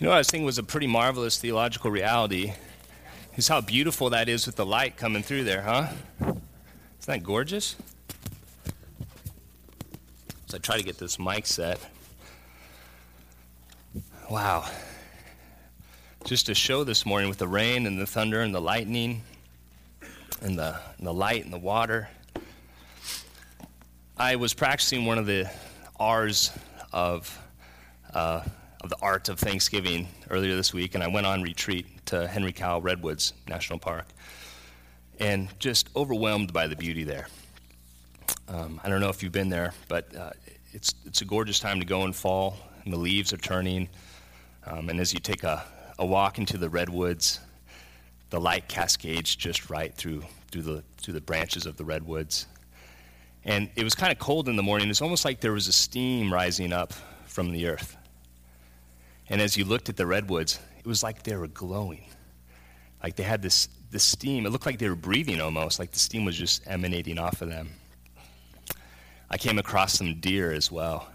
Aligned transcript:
You 0.00 0.06
know 0.06 0.10
what 0.10 0.16
I 0.16 0.18
was 0.18 0.28
thinking 0.28 0.44
was 0.44 0.58
a 0.58 0.64
pretty 0.64 0.88
marvelous 0.88 1.38
theological 1.38 1.88
reality 1.88 2.52
is 3.36 3.46
how 3.46 3.60
beautiful 3.60 4.10
that 4.10 4.28
is 4.28 4.44
with 4.44 4.56
the 4.56 4.66
light 4.66 4.96
coming 4.96 5.22
through 5.22 5.44
there, 5.44 5.62
huh? 5.62 5.86
Isn't 6.20 6.42
that 7.06 7.22
gorgeous? 7.22 7.76
So 10.46 10.56
I 10.56 10.58
try 10.58 10.78
to 10.78 10.82
get 10.82 10.98
this 10.98 11.16
mic 11.20 11.46
set. 11.46 11.78
Wow. 14.28 14.68
Just 16.24 16.48
a 16.48 16.54
show 16.54 16.82
this 16.82 17.06
morning 17.06 17.28
with 17.28 17.38
the 17.38 17.48
rain 17.48 17.86
and 17.86 17.96
the 17.96 18.06
thunder 18.06 18.40
and 18.40 18.52
the 18.52 18.60
lightning 18.60 19.22
and 20.42 20.58
the, 20.58 20.76
and 20.98 21.06
the 21.06 21.14
light 21.14 21.44
and 21.44 21.52
the 21.52 21.58
water. 21.58 22.08
I 24.16 24.34
was 24.34 24.54
practicing 24.54 25.06
one 25.06 25.18
of 25.18 25.26
the 25.26 25.48
R's 26.00 26.50
of 26.92 27.38
uh, 28.12 28.40
of 28.84 28.90
the 28.90 28.98
art 29.00 29.30
of 29.30 29.38
Thanksgiving 29.38 30.06
earlier 30.28 30.54
this 30.54 30.74
week, 30.74 30.94
and 30.94 31.02
I 31.02 31.08
went 31.08 31.26
on 31.26 31.40
retreat 31.40 31.86
to 32.04 32.28
Henry 32.28 32.52
Cowell 32.52 32.82
Redwoods 32.82 33.32
National 33.48 33.78
Park, 33.78 34.04
and 35.18 35.48
just 35.58 35.88
overwhelmed 35.96 36.52
by 36.52 36.66
the 36.66 36.76
beauty 36.76 37.02
there. 37.02 37.26
Um, 38.46 38.78
I 38.84 38.90
don't 38.90 39.00
know 39.00 39.08
if 39.08 39.22
you've 39.22 39.32
been 39.32 39.48
there, 39.48 39.72
but 39.88 40.14
uh, 40.14 40.30
it's 40.72 40.94
it's 41.06 41.22
a 41.22 41.24
gorgeous 41.24 41.58
time 41.58 41.80
to 41.80 41.86
go 41.86 42.04
in 42.04 42.12
fall, 42.12 42.58
and 42.84 42.92
the 42.92 42.98
leaves 42.98 43.32
are 43.32 43.38
turning, 43.38 43.88
um, 44.66 44.90
and 44.90 45.00
as 45.00 45.14
you 45.14 45.18
take 45.18 45.44
a, 45.44 45.64
a 45.98 46.04
walk 46.04 46.38
into 46.38 46.58
the 46.58 46.68
redwoods, 46.68 47.40
the 48.28 48.38
light 48.38 48.68
cascades 48.68 49.34
just 49.34 49.70
right 49.70 49.94
through 49.94 50.22
through 50.50 50.62
the 50.62 50.84
through 50.98 51.14
the 51.14 51.22
branches 51.22 51.64
of 51.64 51.78
the 51.78 51.86
redwoods. 51.86 52.46
And 53.46 53.70
it 53.76 53.84
was 53.84 53.94
kind 53.94 54.12
of 54.12 54.18
cold 54.18 54.46
in 54.46 54.56
the 54.56 54.62
morning. 54.62 54.90
It's 54.90 55.00
almost 55.00 55.24
like 55.24 55.40
there 55.40 55.52
was 55.52 55.68
a 55.68 55.72
steam 55.72 56.30
rising 56.30 56.70
up 56.70 56.92
from 57.24 57.50
the 57.50 57.66
earth. 57.66 57.96
And 59.28 59.40
as 59.40 59.56
you 59.56 59.64
looked 59.64 59.88
at 59.88 59.96
the 59.96 60.06
redwoods, 60.06 60.58
it 60.78 60.86
was 60.86 61.02
like 61.02 61.22
they 61.22 61.36
were 61.36 61.46
glowing. 61.46 62.04
Like 63.02 63.16
they 63.16 63.22
had 63.22 63.42
this, 63.42 63.68
this 63.90 64.04
steam. 64.04 64.46
It 64.46 64.50
looked 64.50 64.66
like 64.66 64.78
they 64.78 64.88
were 64.88 64.94
breathing 64.94 65.40
almost, 65.40 65.78
like 65.78 65.90
the 65.90 65.98
steam 65.98 66.24
was 66.24 66.36
just 66.36 66.62
emanating 66.66 67.18
off 67.18 67.42
of 67.42 67.48
them. 67.48 67.70
I 69.30 69.38
came 69.38 69.58
across 69.58 69.94
some 69.94 70.20
deer 70.20 70.52
as 70.52 70.70
well. 70.70 71.08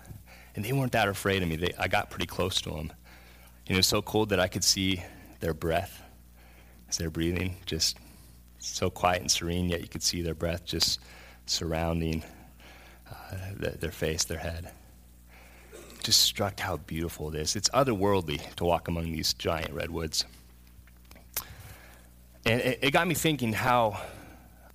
And 0.55 0.65
they 0.65 0.73
weren't 0.73 0.91
that 0.93 1.07
afraid 1.07 1.43
of 1.43 1.49
me. 1.49 1.55
They, 1.55 1.73
I 1.77 1.87
got 1.87 2.09
pretty 2.09 2.25
close 2.25 2.59
to 2.61 2.69
them. 2.69 2.91
And 3.67 3.75
it 3.75 3.77
was 3.77 3.87
so 3.87 4.01
cold 4.01 4.29
that 4.29 4.39
I 4.39 4.47
could 4.47 4.63
see 4.63 5.03
their 5.39 5.53
breath 5.53 6.01
as 6.89 6.97
they're 6.97 7.11
breathing, 7.11 7.55
just 7.65 7.97
so 8.57 8.89
quiet 8.89 9.21
and 9.21 9.31
serene, 9.31 9.69
yet 9.69 9.81
you 9.81 9.87
could 9.87 10.03
see 10.03 10.21
their 10.21 10.33
breath 10.33 10.65
just 10.65 10.99
surrounding 11.45 12.23
uh, 13.09 13.35
the, 13.57 13.69
their 13.71 13.91
face, 13.91 14.25
their 14.25 14.39
head 14.39 14.71
just 16.03 16.21
struck 16.21 16.59
how 16.59 16.77
beautiful 16.77 17.33
it 17.33 17.39
is. 17.39 17.55
It's 17.55 17.69
otherworldly 17.69 18.55
to 18.55 18.65
walk 18.65 18.87
among 18.87 19.11
these 19.11 19.33
giant 19.33 19.71
redwoods. 19.71 20.25
And 22.45 22.61
it, 22.61 22.79
it 22.81 22.91
got 22.91 23.07
me 23.07 23.15
thinking 23.15 23.53
how 23.53 23.99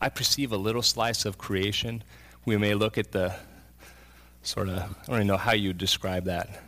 I 0.00 0.08
perceive 0.08 0.52
a 0.52 0.56
little 0.56 0.82
slice 0.82 1.24
of 1.24 1.38
creation. 1.38 2.02
We 2.44 2.56
may 2.56 2.74
look 2.74 2.98
at 2.98 3.12
the 3.12 3.34
sort 4.42 4.68
of, 4.68 4.78
I 4.78 5.06
don't 5.06 5.16
even 5.16 5.26
know 5.26 5.36
how 5.36 5.52
you 5.52 5.72
describe 5.72 6.24
that, 6.24 6.62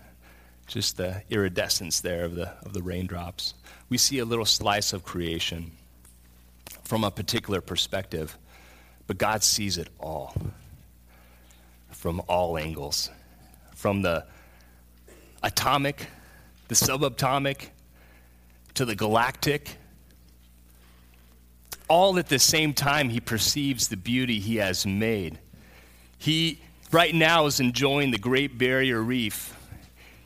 just 0.67 0.97
the 0.97 1.23
iridescence 1.29 2.01
there 2.01 2.25
of 2.25 2.35
the, 2.35 2.49
of 2.65 2.73
the 2.73 2.83
raindrops. 2.83 3.55
We 3.89 3.99
see 3.99 4.19
a 4.19 4.25
little 4.25 4.47
slice 4.47 4.93
of 4.93 5.05
creation 5.05 5.73
from 6.85 7.05
a 7.05 7.11
particular 7.11 7.61
perspective, 7.61 8.39
but 9.07 9.19
God 9.19 9.43
sees 9.43 9.77
it 9.77 9.89
all 10.01 10.35
from 11.91 12.23
all 12.29 12.57
angles. 12.57 13.11
From 13.75 14.03
the 14.03 14.25
atomic, 15.47 16.09
the 16.67 16.75
subatomic, 16.75 17.69
to 18.75 18.85
the 18.85 18.97
galactic. 18.97 19.77
All 21.89 22.19
at 22.19 22.29
the 22.29 22.41
same 22.41 22.75
time, 22.75 23.09
he 23.09 23.21
perceives 23.21 23.89
the 23.89 23.97
beauty 23.97 24.41
he 24.41 24.57
has 24.57 24.85
made. 24.85 25.39
He, 26.19 26.61
right 26.91 27.15
now, 27.15 27.47
is 27.47 27.61
enjoying 27.61 28.11
the 28.11 28.19
Great 28.19 28.59
Barrier 28.59 29.01
Reef. 29.01 29.57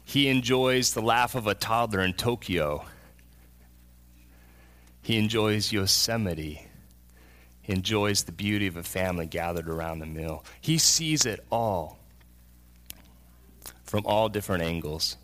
He 0.04 0.28
enjoys 0.28 0.94
the 0.94 1.02
laugh 1.02 1.34
of 1.34 1.46
a 1.46 1.54
toddler 1.54 2.00
in 2.00 2.14
Tokyo. 2.14 2.86
He 5.02 5.18
enjoys 5.18 5.70
Yosemite. 5.70 6.66
He 7.60 7.72
enjoys 7.74 8.24
the 8.24 8.32
beauty 8.32 8.66
of 8.66 8.76
a 8.76 8.82
family 8.82 9.26
gathered 9.26 9.68
around 9.68 9.98
the 9.98 10.06
meal. 10.06 10.44
He 10.62 10.78
sees 10.78 11.26
it 11.26 11.44
all 11.50 11.99
from 13.90 14.06
all 14.06 14.28
different 14.28 14.62
angles. 14.62 15.16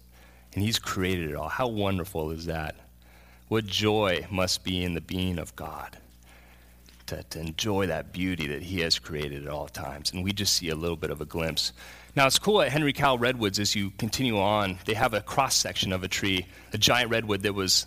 And 0.53 0.63
He's 0.63 0.81
created 0.81 1.31
it 1.31 1.37
all. 1.37 1.49
How 1.49 1.69
wonderful 1.69 2.33
is 2.33 2.47
that? 2.47 2.75
What 3.47 3.65
joy 3.65 4.27
must 4.29 4.65
be 4.65 4.83
in 4.83 4.95
the 4.95 5.01
being 5.01 5.39
of 5.39 5.55
God 5.55 5.97
to, 7.07 7.23
to 7.23 7.39
enjoy 7.39 7.87
that 7.87 8.13
beauty 8.13 8.49
that 8.49 8.63
He 8.63 8.81
has 8.81 8.99
created 8.99 9.47
at 9.47 9.53
all 9.53 9.69
times. 9.69 10.11
And 10.11 10.25
we 10.25 10.33
just 10.33 10.57
see 10.57 10.69
a 10.71 10.75
little 10.75 10.97
bit 10.97 11.11
of 11.11 11.21
a 11.21 11.25
glimpse. 11.25 11.73
Now, 12.17 12.27
it's 12.27 12.41
cool 12.41 12.61
at 12.61 12.73
Henry 12.73 12.93
Cowell 12.93 13.19
Redwoods 13.19 13.61
as 13.61 13.77
you 13.77 13.91
continue 13.99 14.37
on, 14.41 14.79
they 14.85 14.95
have 14.95 15.15
a 15.15 15.21
cross 15.21 15.55
section 15.55 15.93
of 15.93 16.03
a 16.03 16.09
tree, 16.09 16.47
a 16.73 16.79
giant 16.79 17.13
redwood 17.13 17.43
that 17.45 17.55
was, 17.55 17.87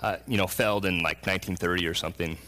uh, 0.00 0.18
you 0.28 0.36
know, 0.36 0.46
felled 0.46 0.86
in 0.86 0.98
like 0.98 1.26
1930 1.26 1.88
or 1.88 1.94
something. 1.94 2.38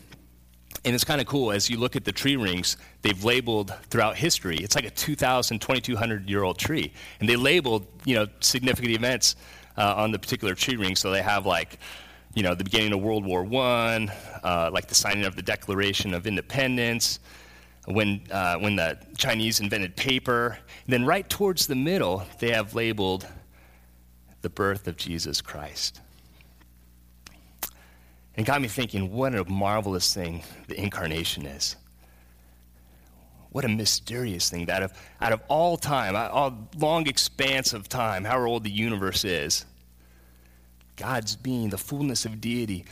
And 0.84 0.94
it's 0.94 1.04
kind 1.04 1.20
of 1.20 1.26
cool 1.28 1.53
as 1.53 1.70
you 1.70 1.78
look 1.78 1.94
at 1.94 2.04
the 2.04 2.12
tree 2.12 2.37
rings, 2.37 2.76
they've 3.03 3.22
labeled 3.22 3.72
throughout 3.88 4.16
history. 4.16 4.56
It's 4.56 4.75
like 4.75 4.84
a 4.84 4.91
2,000, 4.91 5.60
2,200 5.60 6.28
year 6.28 6.43
old 6.43 6.59
tree. 6.59 6.93
And 7.20 7.28
they 7.28 7.37
labeled, 7.37 7.87
you 8.04 8.16
know, 8.16 8.26
significant 8.41 8.92
events 8.92 9.37
uh, 9.78 9.94
on 9.97 10.10
the 10.10 10.19
particular 10.19 10.54
tree 10.54 10.76
ring. 10.76 10.97
So 10.97 11.10
they 11.10 11.22
have 11.22 11.47
like, 11.47 11.78
you 12.34 12.42
know, 12.42 12.54
the 12.54 12.65
beginning 12.65 12.92
of 12.92 13.00
World 13.00 13.25
War 13.25 13.47
I, 13.62 14.09
uh, 14.42 14.71
like 14.72 14.88
the 14.88 14.94
signing 14.94 15.25
of 15.25 15.37
the 15.37 15.42
Declaration 15.42 16.15
of 16.15 16.26
Independence, 16.26 17.21
when, 17.87 18.22
uh, 18.31 18.56
when 18.56 18.76
the 18.76 18.98
Chinese 19.16 19.60
invented 19.60 19.97
paper. 19.97 20.59
And 20.87 20.92
then 20.92 21.04
right 21.04 21.28
towards 21.28 21.66
the 21.66 21.75
middle, 21.76 22.25
they 22.41 22.50
have 22.50 22.75
labeled 22.75 23.26
the 24.41 24.50
birth 24.50 24.88
of 24.88 24.97
Jesus 24.97 25.41
Christ. 25.41 26.00
And 28.37 28.47
got 28.47 28.62
me 28.62 28.69
thinking, 28.69 29.12
what 29.12 29.34
a 29.34 29.44
marvelous 29.44 30.15
thing 30.15 30.43
the 30.69 30.81
incarnation 30.81 31.44
is. 31.44 31.76
What 33.50 33.66
a 33.66 33.69
mysterious 33.69 34.48
thing 34.48 34.66
that 34.66 34.82
of, 34.82 34.93
out 35.20 35.32
of 35.32 35.43
all 35.48 35.76
time, 35.76 36.16
a 36.16 36.56
long 36.78 37.06
expanse 37.06 37.75
of 37.75 37.88
time, 37.88 38.25
however 38.25 38.47
old 38.47 38.65
the 38.65 38.71
universe 38.71 39.25
is, 39.25 39.66
God's 40.97 41.37
being, 41.37 41.69
the 41.69 41.78
fullness 41.78 42.25
of 42.25 42.41
deity, 42.41 42.87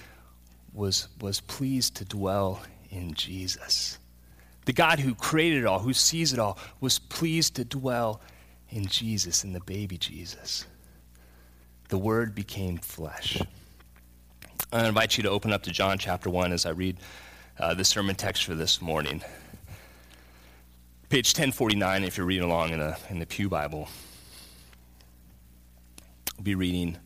was, 0.74 1.08
was 1.20 1.40
pleased 1.40 1.96
to 1.96 2.04
dwell 2.04 2.60
in 2.90 3.14
Jesus. 3.14 3.98
The 4.66 4.72
God 4.74 5.00
who 5.00 5.14
created 5.14 5.60
it 5.60 5.66
all, 5.66 5.78
who 5.78 5.94
sees 5.94 6.34
it 6.34 6.38
all, 6.38 6.58
was 6.80 6.98
pleased 6.98 7.56
to 7.56 7.64
dwell 7.64 8.20
in 8.68 8.86
Jesus, 8.86 9.44
in 9.44 9.52
the 9.52 9.60
baby 9.60 9.96
Jesus. 9.96 10.66
The 11.88 11.98
Word 11.98 12.34
became 12.34 12.76
flesh. 12.76 13.40
I 14.72 14.86
invite 14.86 15.16
you 15.16 15.25
to 15.25 15.31
open 15.31 15.53
up 15.53 15.64
to 15.64 15.72
John 15.72 15.98
chapter 15.98 16.31
1 16.31 16.53
as 16.53 16.64
I 16.64 16.70
read 16.70 16.98
uh, 17.58 17.75
the 17.75 17.84
sermon 17.84 18.14
text 18.14 18.44
for 18.44 18.54
this 18.54 18.81
morning. 18.81 19.20
Page 21.08 21.31
1049, 21.31 22.04
if 22.04 22.16
you're 22.16 22.25
reading 22.25 22.44
along 22.44 22.70
in, 22.70 22.80
a, 22.80 22.97
in 23.09 23.19
the 23.19 23.26
Pew 23.26 23.48
Bible. 23.48 23.88
We'll 26.36 26.44
be 26.44 26.54
reading 26.54 26.98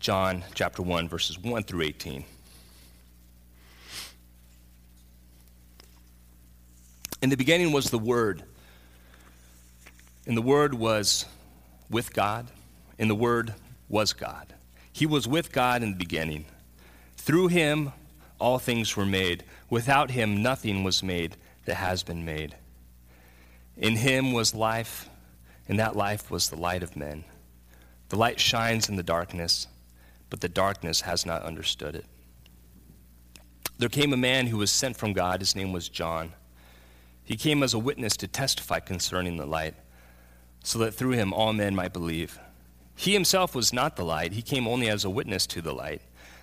John 0.00 0.44
chapter 0.52 0.82
1, 0.82 1.08
verses 1.08 1.38
1 1.38 1.62
through 1.62 1.80
18. 1.80 2.26
In 7.22 7.30
the 7.30 7.38
beginning 7.38 7.72
was 7.72 7.88
the 7.88 7.98
Word, 7.98 8.42
and 10.26 10.36
the 10.36 10.42
Word 10.42 10.74
was 10.74 11.24
with 11.88 12.12
God, 12.12 12.48
and 12.98 13.08
the 13.08 13.14
Word 13.14 13.54
was 13.88 14.12
God. 14.12 14.52
He 14.92 15.06
was 15.06 15.26
with 15.26 15.52
God 15.52 15.82
in 15.82 15.92
the 15.92 15.96
beginning. 15.96 16.44
Through 17.28 17.48
him, 17.48 17.92
all 18.40 18.58
things 18.58 18.96
were 18.96 19.04
made. 19.04 19.44
Without 19.68 20.12
him, 20.12 20.42
nothing 20.42 20.82
was 20.82 21.02
made 21.02 21.36
that 21.66 21.74
has 21.74 22.02
been 22.02 22.24
made. 22.24 22.56
In 23.76 23.96
him 23.96 24.32
was 24.32 24.54
life, 24.54 25.10
and 25.68 25.78
that 25.78 25.94
life 25.94 26.30
was 26.30 26.48
the 26.48 26.56
light 26.56 26.82
of 26.82 26.96
men. 26.96 27.24
The 28.08 28.16
light 28.16 28.40
shines 28.40 28.88
in 28.88 28.96
the 28.96 29.02
darkness, 29.02 29.66
but 30.30 30.40
the 30.40 30.48
darkness 30.48 31.02
has 31.02 31.26
not 31.26 31.42
understood 31.42 31.94
it. 31.94 32.06
There 33.76 33.90
came 33.90 34.14
a 34.14 34.16
man 34.16 34.46
who 34.46 34.56
was 34.56 34.70
sent 34.70 34.96
from 34.96 35.12
God. 35.12 35.40
His 35.40 35.54
name 35.54 35.70
was 35.70 35.90
John. 35.90 36.32
He 37.24 37.36
came 37.36 37.62
as 37.62 37.74
a 37.74 37.78
witness 37.78 38.16
to 38.16 38.26
testify 38.26 38.80
concerning 38.80 39.36
the 39.36 39.44
light, 39.44 39.74
so 40.64 40.78
that 40.78 40.94
through 40.94 41.10
him 41.10 41.34
all 41.34 41.52
men 41.52 41.74
might 41.74 41.92
believe. 41.92 42.38
He 42.96 43.12
himself 43.12 43.54
was 43.54 43.70
not 43.70 43.96
the 43.96 44.04
light, 44.06 44.32
he 44.32 44.40
came 44.40 44.66
only 44.66 44.88
as 44.88 45.04
a 45.04 45.10
witness 45.10 45.46
to 45.48 45.60
the 45.60 45.74
light. 45.74 46.00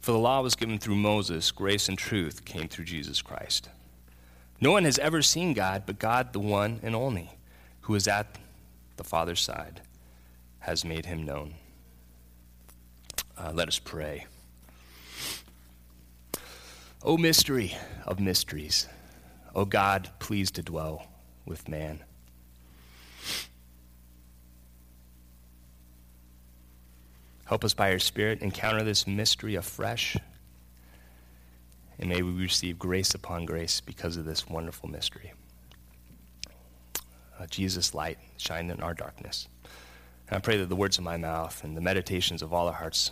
For 0.00 0.12
the 0.12 0.18
law 0.18 0.40
was 0.40 0.56
given 0.56 0.78
through 0.78 0.96
Moses, 0.96 1.50
grace 1.50 1.88
and 1.88 1.98
truth 1.98 2.44
came 2.44 2.68
through 2.68 2.86
Jesus 2.86 3.20
Christ. 3.20 3.68
No 4.60 4.72
one 4.72 4.84
has 4.84 4.98
ever 4.98 5.22
seen 5.22 5.52
God, 5.52 5.84
but 5.86 5.98
God, 5.98 6.32
the 6.32 6.40
one 6.40 6.80
and 6.82 6.94
only, 6.94 7.30
who 7.82 7.94
is 7.94 8.08
at 8.08 8.38
the 8.96 9.04
Father's 9.04 9.40
side, 9.40 9.82
has 10.60 10.84
made 10.84 11.06
him 11.06 11.24
known. 11.24 11.54
Uh, 13.36 13.52
let 13.54 13.68
us 13.68 13.78
pray. 13.78 14.26
O 17.02 17.16
mystery 17.16 17.74
of 18.06 18.20
mysteries, 18.20 18.86
O 19.54 19.64
God, 19.64 20.10
please 20.18 20.50
to 20.52 20.62
dwell 20.62 21.06
with 21.46 21.68
man. 21.68 22.04
Help 27.50 27.64
us 27.64 27.74
by 27.74 27.90
your 27.90 27.98
Spirit 27.98 28.42
encounter 28.42 28.84
this 28.84 29.08
mystery 29.08 29.56
afresh. 29.56 30.16
And 31.98 32.08
may 32.08 32.22
we 32.22 32.30
receive 32.30 32.78
grace 32.78 33.12
upon 33.12 33.44
grace 33.44 33.80
because 33.80 34.16
of 34.16 34.24
this 34.24 34.48
wonderful 34.48 34.88
mystery. 34.88 35.32
Uh, 37.36 37.46
Jesus' 37.46 37.92
light 37.92 38.18
shine 38.36 38.70
in 38.70 38.80
our 38.80 38.94
darkness. 38.94 39.48
And 40.28 40.36
I 40.36 40.38
pray 40.38 40.58
that 40.58 40.68
the 40.68 40.76
words 40.76 40.96
of 40.96 41.02
my 41.02 41.16
mouth 41.16 41.64
and 41.64 41.76
the 41.76 41.80
meditations 41.80 42.40
of 42.40 42.52
all 42.52 42.68
our 42.68 42.72
hearts 42.72 43.10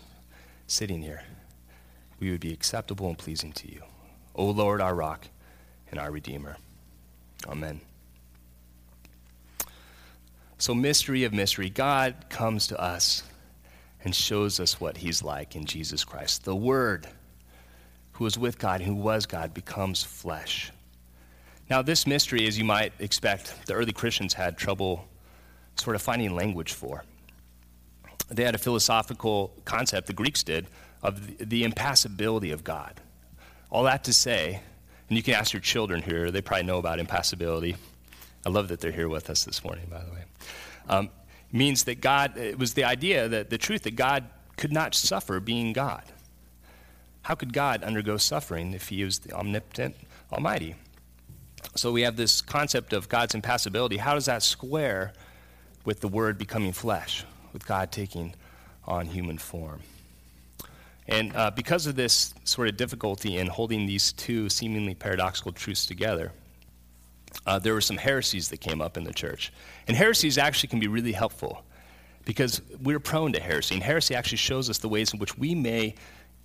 sitting 0.68 1.02
here, 1.02 1.24
we 2.20 2.30
would 2.30 2.38
be 2.38 2.52
acceptable 2.52 3.08
and 3.08 3.18
pleasing 3.18 3.50
to 3.54 3.68
you. 3.68 3.82
O 4.36 4.44
Lord, 4.44 4.80
our 4.80 4.94
rock 4.94 5.26
and 5.90 5.98
our 5.98 6.12
Redeemer. 6.12 6.58
Amen. 7.48 7.80
So, 10.58 10.76
mystery 10.76 11.24
of 11.24 11.32
mystery, 11.32 11.70
God 11.70 12.26
comes 12.28 12.68
to 12.68 12.80
us 12.80 13.24
and 14.04 14.14
shows 14.14 14.60
us 14.60 14.80
what 14.80 14.96
He's 14.96 15.22
like 15.22 15.56
in 15.56 15.64
Jesus 15.64 16.04
Christ. 16.04 16.44
The 16.44 16.56
Word, 16.56 17.06
who 18.12 18.24
was 18.24 18.38
with 18.38 18.58
God, 18.58 18.80
who 18.80 18.94
was 18.94 19.26
God, 19.26 19.54
becomes 19.54 20.02
flesh. 20.02 20.72
Now, 21.70 21.82
this 21.82 22.06
mystery, 22.06 22.46
as 22.46 22.58
you 22.58 22.64
might 22.64 22.92
expect, 22.98 23.66
the 23.66 23.74
early 23.74 23.92
Christians 23.92 24.34
had 24.34 24.56
trouble 24.56 25.06
sort 25.76 25.96
of 25.96 26.02
finding 26.02 26.34
language 26.34 26.72
for 26.72 27.04
they 28.28 28.44
had 28.44 28.54
a 28.54 28.58
philosophical 28.58 29.52
concept, 29.64 30.06
the 30.06 30.12
Greeks 30.12 30.42
did, 30.42 30.66
of 31.02 31.38
the, 31.38 31.64
impassibility 31.64 32.50
of 32.50 32.64
God. 32.64 33.00
All 33.70 33.84
that 33.84 34.04
to 34.04 34.12
say, 34.12 34.60
and 35.08 35.16
you 35.16 35.22
can 35.22 35.34
ask 35.34 35.52
your 35.52 35.62
children 35.62 36.02
here, 36.02 36.30
they 36.30 36.42
probably 36.42 36.66
know 36.66 36.78
about 36.78 36.98
impassibility. 36.98 37.76
I 38.44 38.50
love 38.50 38.68
that 38.68 38.80
they're 38.80 38.92
here 38.92 39.08
with 39.08 39.30
us 39.30 39.44
this 39.44 39.64
morning, 39.64 39.86
by 39.90 40.02
the 40.02 40.10
way. 40.10 40.24
Um, 40.88 41.10
means 41.52 41.84
that 41.84 42.00
God, 42.00 42.36
it 42.36 42.58
was 42.58 42.74
the 42.74 42.84
idea 42.84 43.28
that 43.28 43.50
the 43.50 43.58
truth 43.58 43.82
that 43.82 43.96
God 43.96 44.24
could 44.56 44.72
not 44.72 44.94
suffer 44.94 45.40
being 45.40 45.72
God. 45.72 46.02
How 47.22 47.34
could 47.34 47.52
God 47.52 47.82
undergo 47.82 48.16
suffering 48.16 48.74
if 48.74 48.88
he 48.88 49.04
was 49.04 49.20
the 49.20 49.32
omnipotent, 49.32 49.96
almighty? 50.32 50.74
So 51.74 51.92
we 51.92 52.02
have 52.02 52.16
this 52.16 52.40
concept 52.40 52.92
of 52.92 53.08
God's 53.08 53.34
impassibility. 53.34 53.98
How 53.98 54.14
does 54.14 54.26
that 54.26 54.42
square 54.42 55.12
with 55.84 56.00
the 56.00 56.08
word 56.08 56.38
becoming 56.38 56.72
flesh? 56.72 57.24
with 57.52 57.66
God 57.66 57.90
taking 57.90 58.34
on 58.84 59.06
human 59.06 59.38
form. 59.38 59.80
And 61.06 61.34
uh, 61.34 61.50
because 61.50 61.86
of 61.86 61.96
this 61.96 62.34
sort 62.44 62.68
of 62.68 62.76
difficulty 62.76 63.36
in 63.36 63.46
holding 63.46 63.86
these 63.86 64.12
two 64.12 64.48
seemingly 64.48 64.94
paradoxical 64.94 65.52
truths 65.52 65.86
together, 65.86 66.32
uh, 67.46 67.58
there 67.58 67.74
were 67.74 67.80
some 67.80 67.96
heresies 67.96 68.48
that 68.48 68.60
came 68.60 68.80
up 68.80 68.96
in 68.96 69.04
the 69.04 69.12
church. 69.12 69.52
And 69.86 69.96
heresies 69.96 70.38
actually 70.38 70.68
can 70.68 70.80
be 70.80 70.88
really 70.88 71.12
helpful 71.12 71.64
because 72.24 72.60
we're 72.82 73.00
prone 73.00 73.32
to 73.32 73.40
heresy. 73.40 73.74
And 73.74 73.82
heresy 73.82 74.14
actually 74.14 74.38
shows 74.38 74.68
us 74.68 74.78
the 74.78 74.88
ways 74.88 75.12
in 75.12 75.18
which 75.18 75.36
we 75.38 75.54
may 75.54 75.94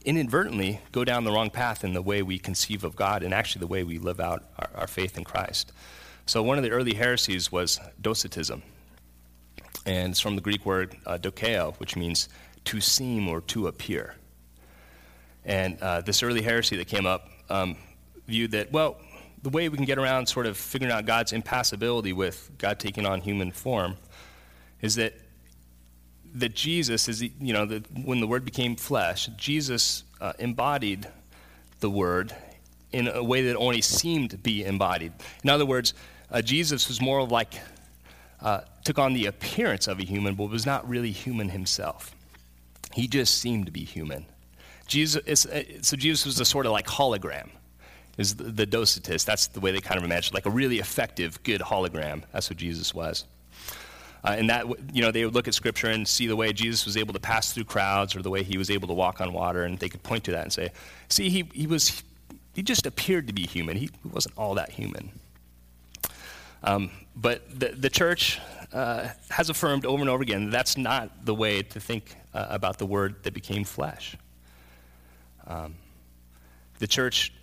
inadvertently 0.06 0.80
go 0.92 1.04
down 1.04 1.24
the 1.24 1.32
wrong 1.32 1.50
path 1.50 1.84
in 1.84 1.94
the 1.94 2.02
way 2.02 2.22
we 2.22 2.38
conceive 2.38 2.84
of 2.84 2.96
God 2.96 3.24
and 3.24 3.34
actually 3.34 3.62
the 3.62 3.68
way 3.68 3.84
we 3.84 4.00
live 4.00 4.20
out 4.20 4.44
our, 4.58 4.70
our 4.82 4.88
faith 4.88 5.18
in 5.18 5.24
Christ. 5.24 5.72
So, 6.26 6.42
one 6.42 6.58
of 6.58 6.64
the 6.64 6.72
early 6.72 6.94
heresies 6.94 7.52
was 7.52 7.80
Docetism 8.02 8.64
and 9.86 10.12
it's 10.12 10.20
from 10.20 10.36
the 10.36 10.42
Greek 10.42 10.66
word 10.66 10.96
uh, 11.06 11.18
dokeo, 11.18 11.76
which 11.80 11.96
means 11.96 12.30
to 12.66 12.80
seem 12.80 13.28
or 13.28 13.42
to 13.42 13.68
appear. 13.68 14.16
And 15.46 15.78
uh, 15.82 16.02
this 16.02 16.24
early 16.24 16.42
heresy 16.42 16.78
that 16.78 16.88
came 16.88 17.06
up 17.06 17.30
um, 17.50 17.76
viewed 18.28 18.52
that, 18.52 18.72
well, 18.72 18.98
the 19.44 19.50
way 19.50 19.70
we 19.70 19.76
can 19.76 19.86
get 19.86 19.98
around 19.98 20.28
sort 20.28 20.46
of 20.46 20.58
figuring 20.58 20.92
out 20.92 21.06
God's 21.06 21.34
impassibility 21.34 22.14
with 22.14 22.50
God 22.58 22.80
taking 22.80 23.06
on 23.06 23.22
human 23.22 23.52
form 23.52 23.98
is 24.82 24.96
that 24.96 25.14
that 26.36 26.56
Jesus 26.56 27.08
is, 27.08 27.22
you 27.22 27.54
know, 27.54 27.64
that 27.66 27.86
when 27.92 28.20
the 28.20 28.26
Word 28.26 28.44
became 28.44 28.76
flesh, 28.76 29.28
Jesus 29.38 30.04
uh, 30.20 30.34
embodied 30.40 31.08
the 31.80 31.92
Word 31.92 32.36
in 32.92 33.08
a 33.08 33.24
way 33.24 33.44
that 33.44 33.56
only 33.56 33.82
seemed 33.82 34.32
to 34.32 34.38
be 34.38 34.64
embodied. 34.64 35.14
In 35.44 35.52
other 35.52 35.66
words, 35.66 35.94
uh, 36.32 36.42
Jesus 36.42 36.88
was 36.88 37.00
more 37.00 37.20
of 37.20 37.32
like 37.32 37.60
uh, 38.42 38.62
took 38.84 38.98
on 38.98 39.14
the 39.14 39.28
appearance 39.28 39.88
of 39.88 40.00
a 40.00 40.04
human, 40.04 40.34
but 40.34 40.50
was 40.50 40.66
not 40.66 40.88
really 40.90 41.12
human 41.12 41.50
himself. 41.50 42.16
He 42.94 43.08
just 43.08 43.40
seemed 43.40 43.68
to 43.68 43.72
be 43.72 43.84
human. 43.84 44.26
Jesus, 44.88 45.46
uh, 45.46 45.64
so 45.82 45.96
Jesus 45.96 46.26
was 46.26 46.40
a 46.40 46.46
sort 46.46 46.66
of 46.66 46.72
like 46.72 46.88
hologram, 46.88 47.50
is 48.18 48.36
the, 48.36 48.44
the 48.44 48.68
Docetist. 48.68 49.26
That's 49.26 49.48
the 49.48 49.60
way 49.60 49.72
they 49.72 49.82
kind 49.82 49.98
of 49.98 50.04
imagine, 50.04 50.34
like 50.34 50.46
a 50.46 50.52
really 50.52 50.80
effective, 50.80 51.42
good 51.44 51.62
hologram. 51.62 52.24
That's 52.32 52.50
what 52.50 52.58
Jesus 52.58 52.94
was. 52.94 53.26
Uh, 54.24 54.36
and 54.38 54.50
that, 54.50 54.66
you 54.94 55.02
know, 55.02 55.12
they 55.12 55.26
would 55.26 55.34
look 55.34 55.48
at 55.48 55.54
Scripture 55.54 55.88
and 55.88 56.08
see 56.08 56.28
the 56.28 56.36
way 56.36 56.54
Jesus 56.54 56.86
was 56.86 56.96
able 56.96 57.14
to 57.14 57.20
pass 57.20 57.52
through 57.52 57.66
crowds 57.66 58.16
or 58.16 58.22
the 58.22 58.30
way 58.30 58.42
he 58.42 58.58
was 58.58 58.70
able 58.70 58.88
to 58.88 58.94
walk 58.94 59.20
on 59.20 59.34
water, 59.34 59.64
and 59.64 59.78
they 59.80 59.90
could 59.90 60.02
point 60.04 60.24
to 60.26 60.32
that 60.32 60.44
and 60.44 60.54
say, 60.54 60.72
see, 61.10 61.30
he, 61.30 61.50
he 61.54 61.68
was, 61.68 62.04
he 62.54 62.64
just 62.64 62.86
appeared 62.86 63.28
to 63.28 63.34
be 63.34 63.46
human. 63.46 63.76
He 63.76 63.90
wasn't 64.10 64.38
all 64.38 64.56
that 64.56 64.70
human. 64.70 65.12
Um, 66.64 66.92
but 67.16 67.60
the, 67.60 67.70
the 67.70 67.90
church 67.90 68.40
uh, 68.72 69.10
has 69.30 69.50
affirmed 69.50 69.86
over 69.86 70.02
and 70.02 70.10
over 70.10 70.24
again 70.24 70.46
that 70.46 70.52
that's 70.52 70.78
not 70.78 71.26
the 71.26 71.36
way 71.36 71.62
to 71.62 71.80
think 71.80 72.16
uh, 72.34 72.48
about 72.50 72.78
the 72.78 72.86
word 72.86 73.24
that 73.24 73.34
became 73.34 73.66
flesh. 73.66 74.16
Um, 75.46 75.76
the 76.80 76.88
church 76.88 77.34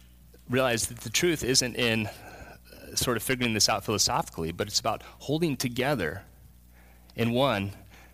realized 0.50 0.90
that 0.90 1.00
the 1.00 1.10
truth 1.10 1.44
isn't 1.44 1.76
in 1.76 2.06
uh, 2.06 2.94
sort 2.94 3.16
of 3.16 3.22
figuring 3.22 3.54
this 3.54 3.68
out 3.68 3.84
philosophically, 3.84 4.52
but 4.52 4.66
it's 4.66 4.80
about 4.80 5.02
holding 5.20 5.56
together 5.56 6.22
in 7.16 7.30
one 7.30 7.70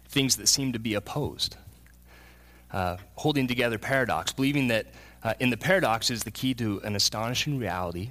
things 0.09 0.37
that 0.37 0.47
seem 0.47 0.73
to 0.73 0.79
be 0.79 0.95
opposed. 0.95 1.57
Uh, 2.71 2.97
holding 3.15 3.47
together 3.47 3.79
paradox, 3.79 4.33
believing 4.33 4.69
that 4.69 4.87
uh, 5.23 5.35
in 5.41 5.51
the 5.51 5.57
paradox 5.57 6.11
is 6.11 6.25
the 6.25 6.31
key 6.31 6.53
to 6.55 6.81
an 6.85 6.95
astonishing 6.95 7.59
reality 7.59 8.11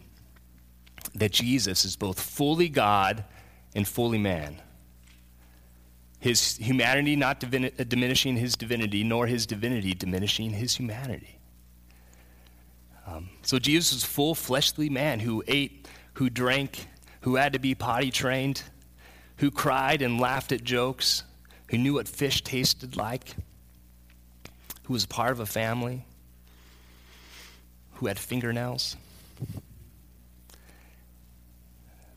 that 1.14 1.32
Jesus 1.32 1.86
is 1.86 1.96
both 1.96 2.20
fully 2.20 2.68
God 2.68 3.24
and 3.76 3.88
fully 3.88 4.18
man. 4.18 4.62
His 6.20 6.58
humanity 6.58 7.16
not 7.16 7.40
divini- 7.40 7.88
diminishing 7.88 8.38
his 8.38 8.56
divinity, 8.56 9.04
nor 9.04 9.28
his 9.28 9.46
divinity 9.46 9.94
diminishing 9.94 10.52
his 10.52 10.76
humanity. 10.76 11.35
Um, 13.08 13.30
so 13.44 13.60
Jesus 13.60 13.94
was 13.94 14.04
full 14.04 14.36
fleshly 14.36 14.90
man 14.90 15.20
who 15.20 15.44
ate, 15.48 15.88
who 16.14 16.30
drank, 16.30 16.88
who 17.22 17.36
had 17.36 17.54
to 17.54 17.60
be 17.60 17.76
potty 17.76 18.12
trained, 18.12 18.64
who 19.38 19.52
cried 19.52 20.02
and 20.02 20.20
laughed 20.20 20.52
at 20.52 20.64
jokes, 20.64 21.24
who 21.70 21.78
knew 21.78 21.96
what 21.96 22.08
fish 22.08 22.42
tasted 22.42 22.96
like, 22.96 23.36
who 24.84 24.94
was 24.94 25.06
part 25.06 25.32
of 25.32 25.40
a 25.40 25.46
family, 25.46 26.06
who 27.96 28.08
had 28.08 28.18
fingernails. 28.18 28.96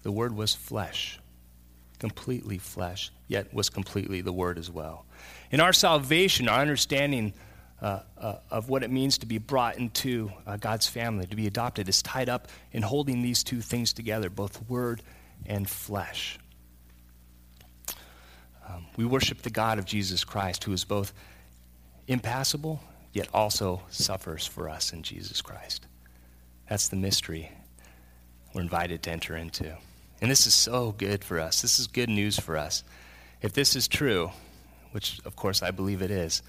The 0.02 0.12
Word 0.12 0.34
was 0.34 0.54
flesh, 0.54 1.18
completely 1.98 2.58
flesh, 2.58 3.10
yet 3.26 3.52
was 3.52 3.68
completely 3.68 4.20
the 4.20 4.32
Word 4.32 4.58
as 4.58 4.70
well. 4.70 5.04
In 5.50 5.60
our 5.60 5.72
salvation, 5.72 6.48
our 6.48 6.60
understanding 6.60 7.34
uh, 7.80 8.00
uh, 8.16 8.36
of 8.50 8.68
what 8.68 8.82
it 8.82 8.90
means 8.90 9.18
to 9.18 9.26
be 9.26 9.38
brought 9.38 9.76
into 9.76 10.32
uh, 10.46 10.56
God's 10.56 10.86
family, 10.86 11.26
to 11.26 11.36
be 11.36 11.46
adopted, 11.46 11.88
is 11.88 12.02
tied 12.02 12.28
up 12.28 12.48
in 12.72 12.82
holding 12.82 13.22
these 13.22 13.44
two 13.44 13.60
things 13.60 13.92
together, 13.92 14.30
both 14.30 14.68
word 14.68 15.02
and 15.46 15.68
flesh. 15.68 16.38
Um, 18.68 18.86
we 18.96 19.04
worship 19.04 19.42
the 19.42 19.50
God 19.50 19.78
of 19.78 19.84
Jesus 19.84 20.24
Christ, 20.24 20.64
who 20.64 20.72
is 20.72 20.84
both 20.84 21.12
impassible, 22.08 22.80
yet 23.12 23.28
also 23.32 23.82
suffers 23.90 24.44
for 24.44 24.68
us 24.68 24.92
in 24.92 25.02
Jesus 25.02 25.40
Christ. 25.40 25.86
That's 26.68 26.88
the 26.88 26.96
mystery 26.96 27.50
we're 28.52 28.62
invited 28.62 29.02
to 29.04 29.10
enter 29.10 29.36
into. 29.36 29.76
And 30.20 30.30
this 30.30 30.46
is 30.46 30.54
so 30.54 30.92
good 30.98 31.22
for 31.22 31.38
us. 31.38 31.62
This 31.62 31.78
is 31.78 31.86
good 31.86 32.08
news 32.08 32.38
for 32.38 32.56
us. 32.56 32.82
If 33.40 33.52
this 33.52 33.76
is 33.76 33.86
true, 33.86 34.32
which 34.90 35.20
of 35.24 35.36
course 35.36 35.62
I 35.62 35.70
believe 35.70 36.02
it 36.02 36.10
is, 36.10 36.42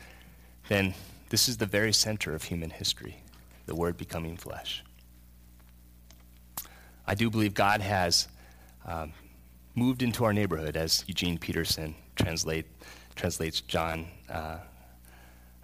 then 0.69 0.93
this 1.29 1.48
is 1.48 1.57
the 1.57 1.65
very 1.65 1.93
center 1.93 2.33
of 2.33 2.43
human 2.43 2.69
history 2.69 3.24
the 3.65 3.75
Word 3.75 3.98
becoming 3.98 4.36
flesh. 4.36 4.83
I 7.05 7.13
do 7.13 7.29
believe 7.29 7.53
God 7.53 7.81
has 7.81 8.27
um, 8.86 9.13
moved 9.75 10.01
into 10.01 10.25
our 10.25 10.33
neighborhood, 10.33 10.75
as 10.75 11.03
Eugene 11.07 11.38
Peterson 11.38 11.93
translate, 12.15 12.65
translates 13.15 13.62
John 13.62 14.07
uh, 14.27 14.57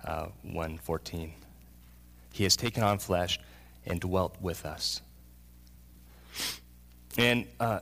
uh, 0.04 0.28
1.14. 0.48 1.32
He 2.32 2.44
has 2.44 2.56
taken 2.56 2.84
on 2.84 3.00
flesh 3.00 3.40
and 3.86 4.00
dwelt 4.00 4.36
with 4.40 4.66
us. 4.66 5.02
And 7.18 7.48
uh, 7.60 7.80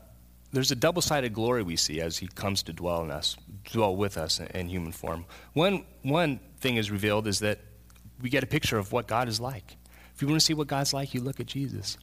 there's 0.52 0.72
a 0.72 0.76
double 0.76 1.02
sided 1.02 1.34
glory 1.34 1.64
we 1.64 1.76
see 1.76 2.00
as 2.00 2.18
he 2.18 2.28
comes 2.28 2.64
to 2.64 2.74
dwell 2.74 3.04
in 3.04 3.12
us, 3.12 3.36
dwell 3.66 3.96
with 3.96 4.18
us 4.18 4.40
in, 4.40 4.48
in 4.48 4.68
human 4.70 4.92
form. 4.92 5.26
One, 5.54 5.86
one 6.04 6.40
thing 6.60 6.78
is 6.78 6.92
revealed 6.92 7.28
is 7.28 7.40
that 7.40 7.60
we 8.22 8.30
get 8.30 8.44
a 8.44 8.48
picture 8.48 8.78
of 8.78 8.92
what 8.92 9.08
God 9.08 9.28
is 9.28 9.40
like. 9.40 9.78
If 10.16 10.22
you 10.22 10.28
want 10.28 10.40
to 10.40 10.46
see 10.46 10.54
what 10.54 10.68
God's 10.68 10.94
like, 10.94 11.14
you 11.14 11.22
look 11.22 11.40
at 11.40 11.48
Jesus. 11.48 11.98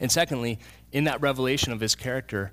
And 0.00 0.10
secondly, 0.10 0.58
in 0.92 1.04
that 1.04 1.20
revelation 1.20 1.72
of 1.72 1.80
his 1.80 1.94
character 1.94 2.52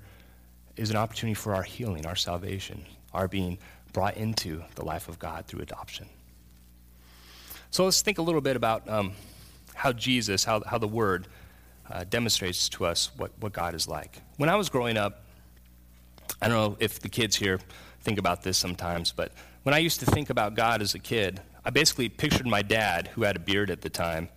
is 0.76 0.90
an 0.90 0.96
opportunity 0.96 1.34
for 1.34 1.54
our 1.54 1.62
healing, 1.62 2.06
our 2.06 2.16
salvation, 2.16 2.84
our 3.12 3.28
being 3.28 3.58
brought 3.92 4.16
into 4.16 4.62
the 4.74 4.84
life 4.84 5.08
of 5.08 5.18
God 5.18 5.46
through 5.46 5.60
adoption. 5.60 6.06
So 7.70 7.84
let's 7.84 8.02
think 8.02 8.18
a 8.18 8.22
little 8.22 8.40
bit 8.40 8.56
about 8.56 8.88
um, 8.88 9.12
how 9.74 9.92
Jesus, 9.92 10.44
how, 10.44 10.62
how 10.64 10.78
the 10.78 10.88
Word, 10.88 11.26
uh, 11.90 12.04
demonstrates 12.08 12.68
to 12.70 12.86
us 12.86 13.10
what, 13.16 13.32
what 13.40 13.52
God 13.52 13.74
is 13.74 13.86
like. 13.86 14.20
When 14.36 14.48
I 14.48 14.56
was 14.56 14.68
growing 14.68 14.96
up, 14.96 15.22
I 16.40 16.48
don't 16.48 16.56
know 16.56 16.76
if 16.80 17.00
the 17.00 17.08
kids 17.08 17.36
here 17.36 17.60
think 18.00 18.18
about 18.18 18.42
this 18.42 18.58
sometimes, 18.58 19.12
but 19.12 19.32
when 19.62 19.74
I 19.74 19.78
used 19.78 20.00
to 20.00 20.06
think 20.06 20.30
about 20.30 20.54
God 20.54 20.82
as 20.82 20.94
a 20.94 20.98
kid, 20.98 21.40
I 21.66 21.70
basically 21.70 22.08
pictured 22.08 22.46
my 22.46 22.62
dad, 22.62 23.08
who 23.08 23.24
had 23.24 23.36
a 23.36 23.40
beard 23.40 23.70
at 23.70 23.82
the 23.82 23.90
time, 23.90 24.30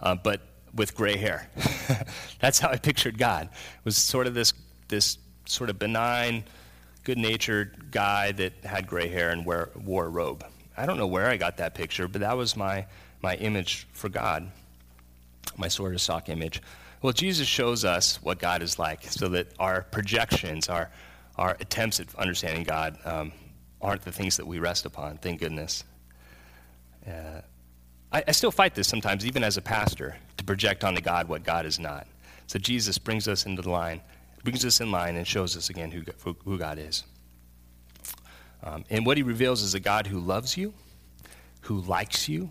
uh, 0.00 0.16
but 0.16 0.40
with 0.74 0.96
gray 0.96 1.16
hair. 1.16 1.48
That's 2.40 2.58
how 2.58 2.70
I 2.70 2.76
pictured 2.76 3.16
God. 3.16 3.48
It 3.52 3.84
was 3.84 3.96
sort 3.96 4.26
of 4.26 4.34
this, 4.34 4.52
this 4.88 5.18
sort 5.44 5.70
of 5.70 5.78
benign, 5.78 6.42
good 7.04 7.18
natured 7.18 7.92
guy 7.92 8.32
that 8.32 8.54
had 8.64 8.88
gray 8.88 9.06
hair 9.08 9.30
and 9.30 9.46
wear, 9.46 9.70
wore 9.76 10.06
a 10.06 10.08
robe. 10.08 10.44
I 10.76 10.86
don't 10.86 10.96
know 10.96 11.06
where 11.06 11.28
I 11.28 11.36
got 11.36 11.58
that 11.58 11.74
picture, 11.74 12.08
but 12.08 12.22
that 12.22 12.36
was 12.36 12.56
my, 12.56 12.86
my 13.22 13.36
image 13.36 13.86
for 13.92 14.08
God 14.08 14.50
my 15.56 15.68
sort 15.68 15.94
of 15.94 16.00
stock 16.00 16.28
image. 16.28 16.62
Well, 17.02 17.12
Jesus 17.12 17.46
shows 17.46 17.84
us 17.84 18.22
what 18.22 18.38
God 18.38 18.62
is 18.62 18.78
like 18.78 19.04
so 19.04 19.28
that 19.28 19.48
our 19.58 19.82
projections, 19.82 20.68
our, 20.68 20.90
our 21.36 21.56
attempts 21.60 22.00
at 22.00 22.14
understanding 22.16 22.64
God, 22.64 22.98
um, 23.04 23.32
aren't 23.80 24.02
the 24.02 24.12
things 24.12 24.36
that 24.38 24.46
we 24.46 24.58
rest 24.58 24.86
upon, 24.86 25.18
thank 25.18 25.40
goodness. 25.40 25.84
Uh, 27.06 27.40
I, 28.12 28.24
I 28.28 28.32
still 28.32 28.50
fight 28.50 28.74
this 28.74 28.88
sometimes, 28.88 29.26
even 29.26 29.42
as 29.44 29.56
a 29.56 29.62
pastor, 29.62 30.16
to 30.36 30.44
project 30.44 30.84
onto 30.84 31.00
God 31.00 31.28
what 31.28 31.42
God 31.42 31.66
is 31.66 31.78
not. 31.78 32.06
So 32.46 32.58
Jesus 32.58 32.98
brings 32.98 33.26
us 33.28 33.46
into 33.46 33.62
the 33.62 33.70
line, 33.70 34.00
brings 34.42 34.64
us 34.64 34.80
in 34.80 34.90
line, 34.90 35.16
and 35.16 35.26
shows 35.26 35.56
us 35.56 35.70
again 35.70 35.90
who, 35.90 36.02
who 36.44 36.58
God 36.58 36.78
is. 36.78 37.04
Um, 38.62 38.84
and 38.88 39.04
what 39.04 39.16
he 39.16 39.22
reveals 39.22 39.62
is 39.62 39.74
a 39.74 39.80
God 39.80 40.06
who 40.06 40.18
loves 40.18 40.56
you, 40.56 40.72
who 41.62 41.80
likes 41.80 42.28
you, 42.28 42.50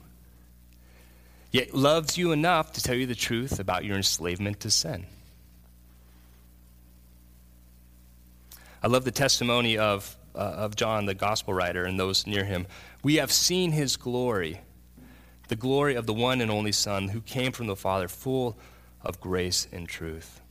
yet 1.51 1.74
loves 1.74 2.17
you 2.17 2.31
enough 2.31 2.74
to 2.74 2.83
tell 2.83 2.95
you 2.95 3.05
the 3.05 3.15
truth 3.15 3.60
about 3.60 3.86
your 3.86 3.95
enslavement 3.95 4.60
to 4.62 4.69
sin. 4.69 5.05
I 8.81 8.88
love 8.88 9.05
the 9.05 9.12
testimony 9.12 9.77
of, 9.77 10.15
uh, 10.36 10.40
of 10.40 10.75
John, 10.75 11.06
the 11.06 11.13
gospel 11.13 11.54
writer, 11.54 11.84
and 11.84 12.00
those 12.00 12.25
near 12.28 12.44
him. 12.44 12.68
We 13.04 13.16
have 13.16 13.32
seen 13.32 13.72
his 13.72 13.98
glory, 13.98 14.62
the 15.48 15.56
glory 15.56 15.96
of 15.96 16.06
the 16.06 16.13
one 16.13 16.42
and 16.42 16.50
only 16.50 16.72
Son 16.72 17.10
who 17.10 17.22
came 17.22 17.52
from 17.52 17.68
the 17.68 17.75
Father, 17.75 18.08
full 18.08 18.58
of 19.02 19.20
grace 19.20 19.68
and 19.72 19.88
truth. 19.88 20.42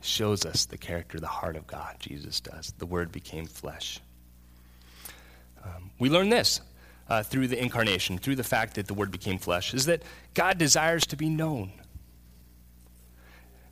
Shows 0.00 0.44
us 0.46 0.64
the 0.64 0.78
character, 0.78 1.20
the 1.20 1.26
heart 1.26 1.56
of 1.56 1.66
God, 1.66 1.96
Jesus 1.98 2.40
does. 2.40 2.72
The 2.78 2.86
Word 2.86 3.12
became 3.12 3.46
flesh. 3.46 4.00
Um, 5.62 5.90
we 5.98 6.08
learn 6.08 6.28
this 6.28 6.60
uh, 7.08 7.22
through 7.22 7.48
the 7.48 7.60
incarnation, 7.60 8.18
through 8.18 8.36
the 8.36 8.44
fact 8.44 8.74
that 8.74 8.86
the 8.86 8.94
Word 8.94 9.10
became 9.10 9.38
flesh, 9.38 9.74
is 9.74 9.86
that 9.86 10.02
God 10.34 10.58
desires 10.58 11.06
to 11.06 11.16
be 11.16 11.28
known. 11.28 11.72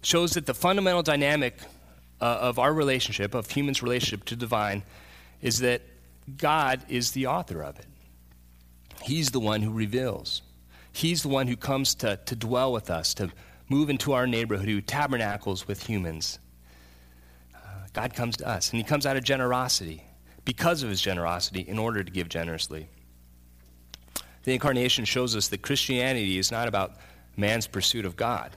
Shows 0.02 0.32
that 0.32 0.46
the 0.46 0.54
fundamental 0.54 1.02
dynamic 1.02 1.58
uh, 2.20 2.24
of 2.24 2.58
our 2.58 2.72
relationship, 2.72 3.34
of 3.34 3.50
humans' 3.50 3.82
relationship 3.82 4.24
to 4.26 4.36
divine, 4.36 4.82
is 5.42 5.60
that 5.60 5.82
God 6.38 6.82
is 6.88 7.12
the 7.12 7.26
author 7.26 7.62
of 7.62 7.78
it. 7.78 7.86
He's 9.02 9.30
the 9.30 9.40
one 9.40 9.62
who 9.62 9.72
reveals. 9.72 10.42
He's 10.92 11.22
the 11.22 11.28
one 11.28 11.46
who 11.46 11.56
comes 11.56 11.94
to, 11.96 12.18
to 12.24 12.34
dwell 12.34 12.72
with 12.72 12.90
us, 12.90 13.14
to 13.14 13.30
move 13.68 13.90
into 13.90 14.12
our 14.12 14.26
neighborhood, 14.26 14.68
who 14.68 14.80
tabernacles 14.80 15.68
with 15.68 15.86
humans. 15.86 16.38
Uh, 17.54 17.58
God 17.92 18.14
comes 18.14 18.38
to 18.38 18.48
us, 18.48 18.70
and 18.70 18.78
He 18.78 18.84
comes 18.84 19.06
out 19.06 19.16
of 19.16 19.24
generosity, 19.24 20.02
because 20.44 20.82
of 20.82 20.88
His 20.88 21.00
generosity, 21.00 21.60
in 21.60 21.78
order 21.78 22.02
to 22.02 22.10
give 22.10 22.28
generously. 22.28 22.88
The 24.44 24.54
incarnation 24.54 25.04
shows 25.04 25.36
us 25.36 25.48
that 25.48 25.62
Christianity 25.62 26.38
is 26.38 26.50
not 26.50 26.68
about 26.68 26.96
man's 27.36 27.66
pursuit 27.66 28.06
of 28.06 28.16
God, 28.16 28.56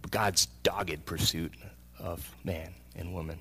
but 0.00 0.10
God's 0.10 0.46
dogged 0.62 1.04
pursuit 1.04 1.52
of 2.02 2.34
man 2.44 2.74
and 2.96 3.14
woman. 3.14 3.38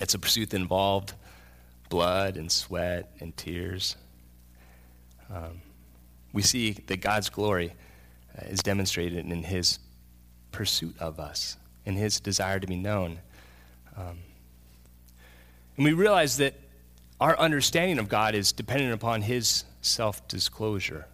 It's 0.00 0.14
a 0.14 0.18
pursuit 0.18 0.50
that 0.50 0.56
involved 0.56 1.14
blood 1.88 2.36
and 2.36 2.50
sweat 2.50 3.10
and 3.20 3.36
tears. 3.36 3.96
Um, 5.32 5.60
we 6.32 6.42
see 6.42 6.72
that 6.72 7.00
God's 7.00 7.28
glory 7.28 7.74
uh, 8.36 8.46
is 8.46 8.60
demonstrated 8.60 9.24
in 9.24 9.42
his 9.44 9.78
pursuit 10.50 10.96
of 10.98 11.20
us, 11.20 11.56
in 11.84 11.94
his 11.94 12.18
desire 12.18 12.58
to 12.58 12.66
be 12.66 12.76
known. 12.76 13.20
Um, 13.96 14.18
and 15.76 15.84
we 15.84 15.92
realize 15.92 16.38
that 16.38 16.54
our 17.20 17.38
understanding 17.38 17.98
of 17.98 18.08
God 18.08 18.34
is 18.34 18.52
dependent 18.52 18.92
upon 18.92 19.22
his 19.22 19.64
self 19.80 20.26
disclosure, 20.26 21.06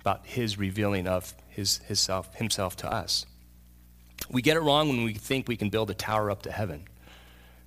about 0.00 0.26
his 0.26 0.58
revealing 0.58 1.06
of 1.06 1.34
his, 1.48 1.78
his 1.86 2.00
self, 2.00 2.34
himself 2.34 2.76
to 2.76 2.92
us. 2.92 3.26
We 4.30 4.42
get 4.42 4.56
it 4.56 4.60
wrong 4.60 4.88
when 4.88 5.02
we 5.02 5.14
think 5.14 5.48
we 5.48 5.56
can 5.56 5.70
build 5.70 5.90
a 5.90 5.94
tower 5.94 6.30
up 6.30 6.42
to 6.42 6.52
heaven, 6.52 6.84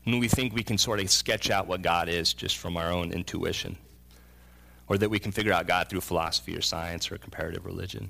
when 0.05 0.20
we 0.20 0.29
think 0.29 0.53
we 0.53 0.63
can 0.63 0.77
sort 0.77 1.01
of 1.01 1.10
sketch 1.10 1.50
out 1.50 1.67
what 1.67 1.82
God 1.82 2.08
is 2.08 2.34
just 2.34 2.58
from 2.58 2.77
our 2.77 2.91
own 2.91 3.12
intuition, 3.12 3.77
or 4.88 4.98
that 4.98 5.10
we 5.10 5.20
can 5.20 5.32
figure 5.32 5.51
out 5.51 5.67
God 5.67 5.89
through 5.89 6.01
philosophy 6.01 6.55
or 6.55 6.62
science 6.62 7.12
or 7.12 7.17
comparative 7.17 7.65
religion. 7.65 8.10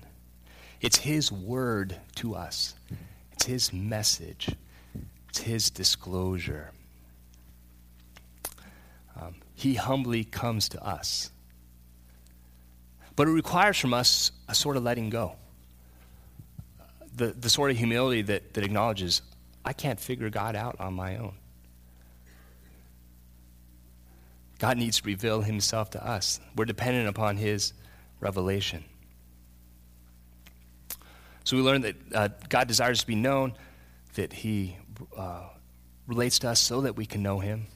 It's 0.81 0.97
His 0.97 1.31
word 1.31 1.97
to 2.15 2.35
us, 2.35 2.75
it's 3.31 3.45
His 3.45 3.73
message, 3.73 4.49
it's 5.29 5.39
His 5.39 5.69
disclosure. 5.71 6.71
Um, 9.19 9.35
he 9.55 9.75
humbly 9.75 10.23
comes 10.23 10.69
to 10.69 10.83
us. 10.83 11.31
But 13.15 13.27
it 13.27 13.31
requires 13.31 13.77
from 13.77 13.93
us 13.93 14.31
a 14.49 14.55
sort 14.55 14.75
of 14.75 14.83
letting 14.83 15.09
go. 15.09 15.35
The, 17.15 17.27
the 17.27 17.49
sort 17.49 17.71
of 17.71 17.77
humility 17.77 18.21
that, 18.23 18.53
that 18.53 18.63
acknowledges, 18.63 19.21
I 19.63 19.73
can't 19.73 19.99
figure 19.99 20.29
God 20.29 20.55
out 20.55 20.79
on 20.79 20.93
my 20.93 21.17
own. 21.17 21.35
God 24.59 24.77
needs 24.77 25.01
to 25.01 25.05
reveal 25.05 25.41
himself 25.41 25.89
to 25.91 26.05
us. 26.05 26.39
We're 26.55 26.65
dependent 26.65 27.09
upon 27.09 27.37
his 27.37 27.73
revelation. 28.19 28.83
So 31.43 31.57
we 31.57 31.63
learn 31.63 31.81
that 31.81 31.95
uh, 32.15 32.29
God 32.47 32.67
desires 32.67 33.01
to 33.01 33.07
be 33.07 33.15
known, 33.15 33.53
that 34.13 34.31
he 34.31 34.77
uh, 35.17 35.43
relates 36.07 36.39
to 36.39 36.49
us 36.49 36.59
so 36.59 36.81
that 36.81 36.95
we 36.95 37.05
can 37.05 37.21
know 37.21 37.39
him. 37.39 37.67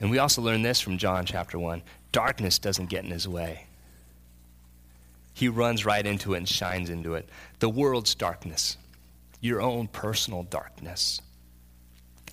And 0.00 0.10
we 0.10 0.18
also 0.18 0.42
learn 0.42 0.62
this 0.62 0.80
from 0.80 0.98
John 0.98 1.24
chapter 1.24 1.58
1 1.58 1.82
darkness 2.12 2.60
doesn't 2.60 2.86
get 2.86 3.04
in 3.04 3.10
his 3.10 3.26
way 3.26 3.66
he 5.34 5.48
runs 5.48 5.84
right 5.84 6.06
into 6.06 6.34
it 6.34 6.38
and 6.38 6.48
shines 6.48 6.88
into 6.88 7.14
it. 7.14 7.28
The 7.58 7.68
world's 7.68 8.14
darkness, 8.14 8.78
your 9.40 9.60
own 9.60 9.88
personal 9.88 10.44
darkness, 10.44 11.20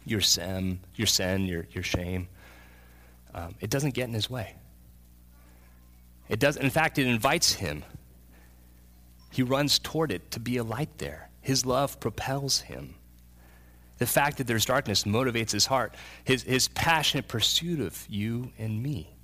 your 0.05 0.22
sin, 0.22 0.79
your 0.96 1.08
sin, 1.08 1.46
your, 1.46 1.65
your 1.72 1.84
shame, 1.84 2.27
um, 3.34 3.55
it 3.60 3.70
doesn't 3.70 3.96
get 3.96 4.08
in 4.08 4.13
his 4.13 4.29
way. 4.29 4.55
It 6.29 6.39
does, 6.39 6.58
in 6.58 6.70
fact, 6.70 7.00
it 7.00 7.08
invites 7.08 7.53
him. 7.53 7.84
He 9.31 9.43
runs 9.43 9.79
toward 9.79 10.12
it 10.12 10.31
to 10.31 10.39
be 10.39 10.58
a 10.58 10.63
light 10.63 10.98
there. 10.98 11.29
His 11.41 11.65
love 11.65 12.00
propels 12.00 12.62
him. 12.62 12.96
The 13.98 14.05
fact 14.05 14.38
that 14.38 14.48
there's 14.48 14.65
darkness 14.65 15.03
motivates 15.03 15.51
his 15.51 15.65
heart. 15.65 15.96
His, 16.24 16.43
his 16.43 16.67
passionate 16.70 17.27
pursuit 17.27 17.79
of 17.79 18.05
you 18.10 18.51
and 18.60 18.81
me, 18.81 19.15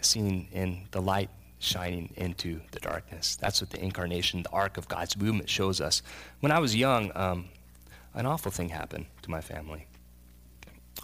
seen 0.00 0.48
in 0.52 0.86
the 0.92 1.02
light 1.02 1.30
shining 1.58 2.12
into 2.16 2.60
the 2.72 2.80
darkness. 2.80 3.36
That's 3.36 3.60
what 3.60 3.70
the 3.70 3.82
incarnation, 3.82 4.42
the 4.42 4.50
arc 4.50 4.76
of 4.76 4.88
God's 4.88 5.16
movement 5.16 5.48
shows 5.48 5.80
us. 5.80 6.02
When 6.40 6.52
I 6.52 6.58
was 6.58 6.76
young, 6.76 7.12
um, 7.14 7.46
an 8.14 8.26
awful 8.26 8.50
thing 8.50 8.68
happened 8.68 9.06
to 9.22 9.30
my 9.30 9.40
family. 9.40 9.86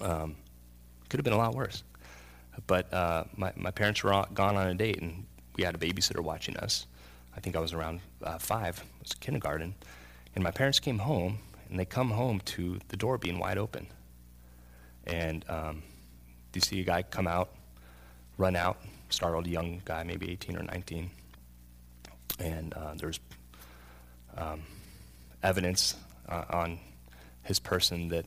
Um, 0.00 0.36
could 1.08 1.18
have 1.18 1.24
been 1.24 1.32
a 1.32 1.38
lot 1.38 1.54
worse. 1.54 1.82
But 2.66 2.92
uh, 2.92 3.24
my, 3.36 3.52
my 3.56 3.70
parents 3.70 4.02
were 4.02 4.24
gone 4.34 4.56
on 4.56 4.66
a 4.66 4.74
date, 4.74 5.00
and 5.00 5.26
we 5.56 5.64
had 5.64 5.74
a 5.74 5.78
babysitter 5.78 6.20
watching 6.20 6.56
us. 6.56 6.86
I 7.36 7.40
think 7.40 7.56
I 7.56 7.60
was 7.60 7.72
around 7.72 8.00
uh, 8.22 8.38
five, 8.38 8.78
it 8.78 9.02
was 9.02 9.14
kindergarten. 9.14 9.74
And 10.34 10.44
my 10.44 10.50
parents 10.50 10.78
came 10.78 10.98
home, 10.98 11.38
and 11.68 11.78
they 11.78 11.84
come 11.84 12.10
home 12.10 12.40
to 12.40 12.78
the 12.88 12.96
door 12.96 13.18
being 13.18 13.38
wide 13.38 13.58
open. 13.58 13.86
And 15.06 15.44
um, 15.48 15.82
you 16.54 16.60
see 16.60 16.80
a 16.80 16.84
guy 16.84 17.02
come 17.02 17.26
out, 17.26 17.50
run 18.36 18.56
out, 18.56 18.78
startled 19.12 19.46
young 19.46 19.82
guy, 19.84 20.02
maybe 20.02 20.30
18 20.30 20.56
or 20.56 20.62
19. 20.62 21.10
And 22.38 22.74
uh, 22.74 22.94
there's 22.96 23.20
um, 24.36 24.62
evidence 25.42 25.96
uh, 26.28 26.44
on 26.50 26.78
his 27.42 27.58
person 27.58 28.08
that 28.08 28.26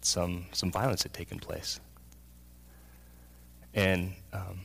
some, 0.00 0.46
some 0.52 0.70
violence 0.70 1.02
had 1.02 1.12
taken 1.12 1.38
place. 1.38 1.80
And 3.74 4.14
um, 4.32 4.60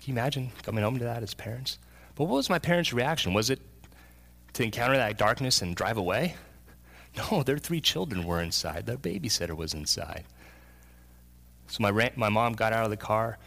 can 0.00 0.14
you 0.14 0.14
imagine 0.14 0.50
coming 0.62 0.82
home 0.82 0.98
to 0.98 1.04
that 1.04 1.22
as 1.22 1.34
parents? 1.34 1.78
But 2.16 2.24
what 2.24 2.36
was 2.36 2.50
my 2.50 2.58
parents' 2.58 2.92
reaction? 2.92 3.34
Was 3.34 3.50
it 3.50 3.60
to 4.54 4.62
encounter 4.62 4.96
that 4.96 5.16
darkness 5.18 5.62
and 5.62 5.74
drive 5.74 5.96
away? 5.96 6.34
No, 7.30 7.44
their 7.44 7.58
three 7.58 7.80
children 7.80 8.24
were 8.24 8.42
inside. 8.42 8.86
Their 8.86 8.96
babysitter 8.96 9.56
was 9.56 9.72
inside. 9.72 10.24
So 11.68 11.82
my, 11.82 11.90
ran, 11.90 12.12
my 12.16 12.28
mom 12.28 12.52
got 12.52 12.72
out 12.72 12.84
of 12.84 12.90
the 12.90 12.96
car 12.96 13.38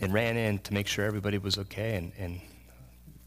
and 0.00 0.12
ran 0.12 0.36
in 0.36 0.58
to 0.60 0.74
make 0.74 0.86
sure 0.86 1.04
everybody 1.04 1.38
was 1.38 1.58
okay. 1.58 1.96
And, 1.96 2.12
and 2.18 2.40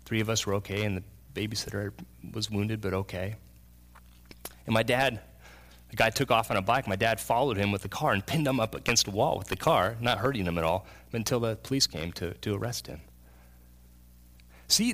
three 0.06 0.20
of 0.20 0.30
us 0.30 0.46
were 0.46 0.56
okay, 0.56 0.84
and 0.86 0.98
the 0.98 1.04
babysitter 1.34 1.92
was 2.34 2.50
wounded 2.50 2.82
but 2.82 2.94
okay. 2.94 3.36
And 4.66 4.74
my 4.74 4.84
dad, 4.84 5.20
the 5.90 5.96
guy 5.96 6.10
took 6.10 6.32
off 6.32 6.52
on 6.52 6.58
a 6.58 6.62
bike. 6.62 6.88
My 6.88 6.96
dad 6.96 7.20
followed 7.20 7.58
him 7.58 7.72
with 7.72 7.82
the 7.82 7.90
car 7.90 8.14
and 8.14 8.26
pinned 8.26 8.48
him 8.48 8.60
up 8.60 8.76
against 8.76 9.08
a 9.08 9.12
wall 9.12 9.38
with 9.38 9.48
the 9.48 9.56
car, 9.56 9.96
not 10.00 10.20
hurting 10.20 10.46
him 10.46 10.58
at 10.58 10.64
all, 10.64 10.86
until 11.12 11.40
the 11.40 11.56
police 11.58 11.88
came 11.88 12.12
to, 12.14 12.34
to 12.36 12.56
arrest 12.56 12.88
him. 12.88 13.02
See, 14.68 14.94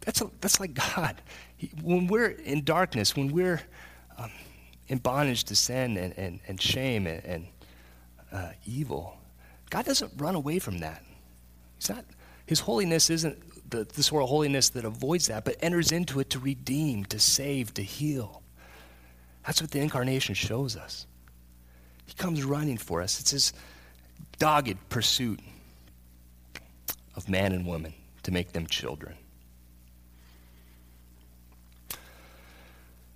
that's, 0.00 0.20
a, 0.20 0.30
that's 0.40 0.60
like 0.60 0.74
God. 0.74 1.20
He, 1.56 1.72
when 1.82 2.06
we're 2.06 2.28
in 2.28 2.62
darkness, 2.62 3.16
when 3.16 3.32
we're 3.32 3.60
um, 4.16 4.30
in 4.86 4.98
bondage 4.98 5.44
to 5.44 5.56
sin 5.56 5.96
and, 5.96 6.16
and, 6.16 6.40
and 6.46 6.60
shame 6.60 7.08
and, 7.08 7.24
and 7.24 7.46
uh, 8.32 8.50
evil, 8.64 9.18
God 9.70 9.84
doesn't 9.84 10.12
run 10.16 10.34
away 10.34 10.58
from 10.58 10.78
that. 10.78 11.02
He's 11.78 11.90
not, 11.90 12.04
his 12.46 12.60
holiness 12.60 13.10
isn't 13.10 13.70
the, 13.70 13.84
the 13.84 14.02
sort 14.02 14.22
of 14.22 14.28
holiness 14.28 14.70
that 14.70 14.84
avoids 14.84 15.26
that, 15.28 15.44
but 15.44 15.56
enters 15.60 15.92
into 15.92 16.20
it 16.20 16.30
to 16.30 16.38
redeem, 16.38 17.04
to 17.06 17.18
save, 17.18 17.74
to 17.74 17.82
heal. 17.82 18.42
That's 19.44 19.60
what 19.60 19.70
the 19.70 19.80
incarnation 19.80 20.34
shows 20.34 20.76
us. 20.76 21.06
He 22.06 22.14
comes 22.14 22.44
running 22.44 22.78
for 22.78 23.02
us. 23.02 23.20
It's 23.20 23.30
his 23.30 23.52
dogged 24.38 24.76
pursuit 24.88 25.40
of 27.14 27.28
man 27.28 27.52
and 27.52 27.66
woman 27.66 27.94
to 28.22 28.32
make 28.32 28.52
them 28.52 28.66
children. 28.66 29.14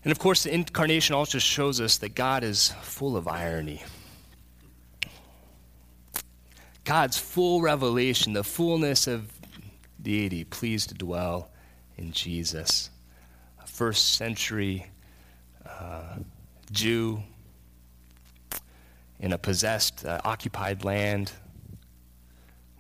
And 0.03 0.11
of 0.11 0.19
course, 0.19 0.45
the 0.45 0.55
incarnation 0.55 1.15
also 1.15 1.39
shows 1.39 1.81
us 1.81 1.99
that 1.99 2.15
God 2.15 2.43
is 2.43 2.73
full 2.81 3.17
of 3.17 3.29
irony. 3.29 3.83
God's 6.91 7.19
full 7.19 7.61
revelation, 7.61 8.33
the 8.33 8.43
fullness 8.43 9.07
of 9.07 9.31
deity, 10.03 10.43
pleased 10.43 10.89
to 10.89 10.97
dwell 10.97 11.49
in 11.97 12.11
Jesus. 12.11 12.91
A 13.63 13.67
first 13.69 14.15
century 14.15 14.91
uh, 15.65 16.17
Jew 16.73 17.23
in 19.21 19.33
a 19.33 19.39
possessed, 19.39 20.05
uh, 20.05 20.21
occupied 20.25 20.83
land, 20.83 21.31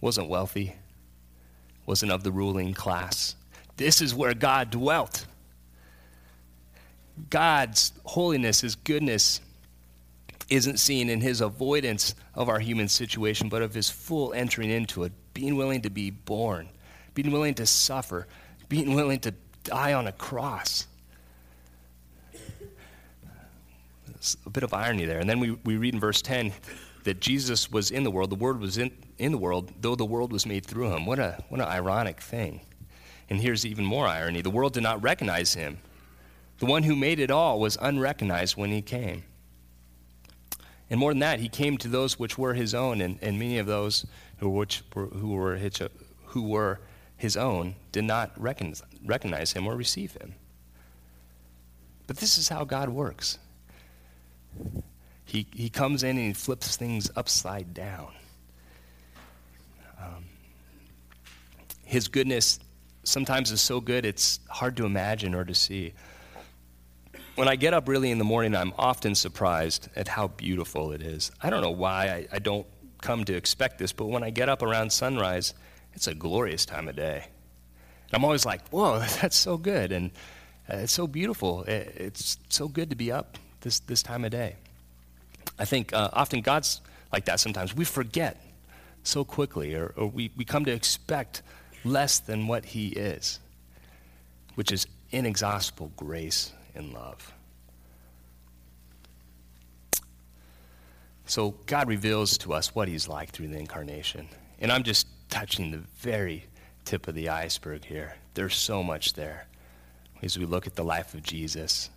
wasn't 0.00 0.28
wealthy, 0.28 0.74
wasn't 1.86 2.10
of 2.10 2.24
the 2.24 2.32
ruling 2.32 2.74
class. 2.74 3.36
This 3.76 4.02
is 4.02 4.12
where 4.12 4.34
God 4.34 4.70
dwelt. 4.70 5.24
God's 7.30 7.92
holiness, 8.02 8.62
His 8.62 8.74
goodness, 8.74 9.40
isn't 10.50 10.78
seen 10.78 11.08
in 11.08 11.20
His 11.20 11.40
avoidance 11.40 12.14
of 12.34 12.48
our 12.48 12.58
human 12.58 12.88
situation, 12.88 13.48
but 13.48 13.62
of 13.62 13.72
His 13.72 13.88
full 13.88 14.32
entering 14.34 14.70
into 14.70 15.04
it, 15.04 15.12
being 15.32 15.56
willing 15.56 15.82
to 15.82 15.90
be 15.90 16.10
born, 16.10 16.68
being 17.14 17.30
willing 17.30 17.54
to 17.54 17.66
suffer, 17.66 18.26
being 18.68 18.94
willing 18.94 19.20
to 19.20 19.32
die 19.64 19.94
on 19.94 20.06
a 20.06 20.12
cross. 20.12 20.86
There's 24.06 24.36
a 24.44 24.50
bit 24.50 24.62
of 24.62 24.74
irony 24.74 25.06
there. 25.06 25.18
And 25.18 25.30
then 25.30 25.40
we, 25.40 25.52
we 25.64 25.76
read 25.76 25.94
in 25.94 26.00
verse 26.00 26.20
10 26.20 26.52
that 27.04 27.20
Jesus 27.20 27.70
was 27.70 27.90
in 27.90 28.04
the 28.04 28.10
world, 28.10 28.30
the 28.30 28.36
Word 28.36 28.60
was 28.60 28.76
in, 28.76 28.90
in 29.18 29.32
the 29.32 29.38
world, 29.38 29.72
though 29.80 29.94
the 29.94 30.04
world 30.04 30.32
was 30.32 30.44
made 30.44 30.66
through 30.66 30.94
him. 30.94 31.06
What, 31.06 31.18
a, 31.18 31.42
what 31.48 31.60
an 31.60 31.66
ironic 31.66 32.20
thing. 32.20 32.60
And 33.30 33.40
here's 33.40 33.64
even 33.64 33.84
more 33.84 34.06
irony 34.06 34.42
the 34.42 34.50
world 34.50 34.74
did 34.74 34.82
not 34.82 35.02
recognize 35.02 35.54
him. 35.54 35.78
The 36.58 36.66
one 36.66 36.82
who 36.82 36.94
made 36.94 37.20
it 37.20 37.30
all 37.30 37.58
was 37.58 37.78
unrecognized 37.80 38.56
when 38.56 38.70
he 38.70 38.82
came. 38.82 39.24
And 40.90 40.98
more 40.98 41.12
than 41.12 41.20
that, 41.20 41.38
he 41.38 41.48
came 41.48 41.78
to 41.78 41.88
those 41.88 42.18
which 42.18 42.36
were 42.36 42.54
his 42.54 42.74
own, 42.74 43.00
and, 43.00 43.18
and 43.22 43.38
many 43.38 43.58
of 43.58 43.66
those 43.66 44.04
who, 44.38 44.50
which 44.50 44.82
were, 44.92 45.06
who, 45.06 45.30
were 45.30 45.54
his, 45.54 45.80
who 46.26 46.42
were 46.42 46.80
his 47.16 47.36
own 47.36 47.76
did 47.92 48.04
not 48.04 48.32
recognize, 48.36 48.82
recognize 49.04 49.52
him 49.52 49.66
or 49.66 49.76
receive 49.76 50.12
him. 50.14 50.34
But 52.08 52.16
this 52.16 52.38
is 52.38 52.48
how 52.48 52.64
God 52.64 52.88
works. 52.88 53.38
He, 55.24 55.46
he 55.54 55.70
comes 55.70 56.02
in 56.02 56.16
and 56.16 56.26
he 56.26 56.32
flips 56.32 56.76
things 56.76 57.08
upside 57.14 57.72
down. 57.72 58.08
Um, 60.00 60.24
his 61.84 62.08
goodness 62.08 62.58
sometimes 63.04 63.52
is 63.52 63.60
so 63.60 63.80
good 63.80 64.04
it's 64.04 64.40
hard 64.48 64.76
to 64.78 64.86
imagine 64.86 65.36
or 65.36 65.44
to 65.44 65.54
see. 65.54 65.92
When 67.36 67.48
I 67.48 67.56
get 67.56 67.72
up 67.72 67.88
really 67.88 68.10
in 68.10 68.18
the 68.18 68.24
morning, 68.24 68.54
I'm 68.54 68.74
often 68.76 69.14
surprised 69.14 69.88
at 69.96 70.08
how 70.08 70.28
beautiful 70.28 70.92
it 70.92 71.00
is. 71.00 71.30
I 71.40 71.48
don't 71.48 71.62
know 71.62 71.70
why 71.70 72.08
I, 72.08 72.36
I 72.36 72.38
don't 72.38 72.66
come 73.00 73.24
to 73.24 73.34
expect 73.34 73.78
this, 73.78 73.92
but 73.92 74.06
when 74.06 74.22
I 74.22 74.30
get 74.30 74.48
up 74.48 74.62
around 74.62 74.92
sunrise, 74.92 75.54
it's 75.94 76.06
a 76.06 76.14
glorious 76.14 76.66
time 76.66 76.88
of 76.88 76.96
day. 76.96 77.24
And 78.08 78.14
I'm 78.14 78.24
always 78.24 78.44
like, 78.44 78.68
whoa, 78.68 78.98
that's 79.20 79.36
so 79.36 79.56
good. 79.56 79.92
And 79.92 80.10
uh, 80.68 80.78
it's 80.78 80.92
so 80.92 81.06
beautiful. 81.06 81.62
It, 81.64 81.94
it's 81.96 82.38
so 82.48 82.68
good 82.68 82.90
to 82.90 82.96
be 82.96 83.10
up 83.12 83.38
this, 83.60 83.78
this 83.80 84.02
time 84.02 84.24
of 84.24 84.32
day. 84.32 84.56
I 85.58 85.64
think 85.64 85.92
uh, 85.92 86.10
often 86.12 86.40
God's 86.40 86.80
like 87.12 87.24
that 87.26 87.40
sometimes. 87.40 87.74
We 87.74 87.84
forget 87.84 88.42
so 89.02 89.24
quickly, 89.24 89.74
or, 89.74 89.94
or 89.96 90.08
we, 90.08 90.30
we 90.36 90.44
come 90.44 90.64
to 90.64 90.72
expect 90.72 91.42
less 91.84 92.18
than 92.18 92.48
what 92.48 92.66
He 92.66 92.88
is, 92.88 93.38
which 94.56 94.72
is 94.72 94.86
inexhaustible 95.10 95.92
grace 95.96 96.52
and 96.80 96.92
love. 96.92 97.32
So 101.26 101.54
God 101.66 101.86
reveals 101.86 102.36
to 102.38 102.52
us 102.52 102.74
what 102.74 102.88
He's 102.88 103.06
like 103.06 103.30
through 103.30 103.48
the 103.48 103.58
incarnation. 103.58 104.28
And 104.58 104.72
I'm 104.72 104.82
just 104.82 105.06
touching 105.28 105.70
the 105.70 105.82
very 105.98 106.46
tip 106.84 107.06
of 107.06 107.14
the 107.14 107.28
iceberg 107.28 107.84
here. 107.84 108.16
There's 108.34 108.56
so 108.56 108.82
much 108.82 109.12
there 109.12 109.46
as 110.22 110.38
we 110.38 110.44
look 110.44 110.66
at 110.66 110.74
the 110.74 110.84
life 110.84 111.14
of 111.14 111.22
Jesus, 111.22 111.88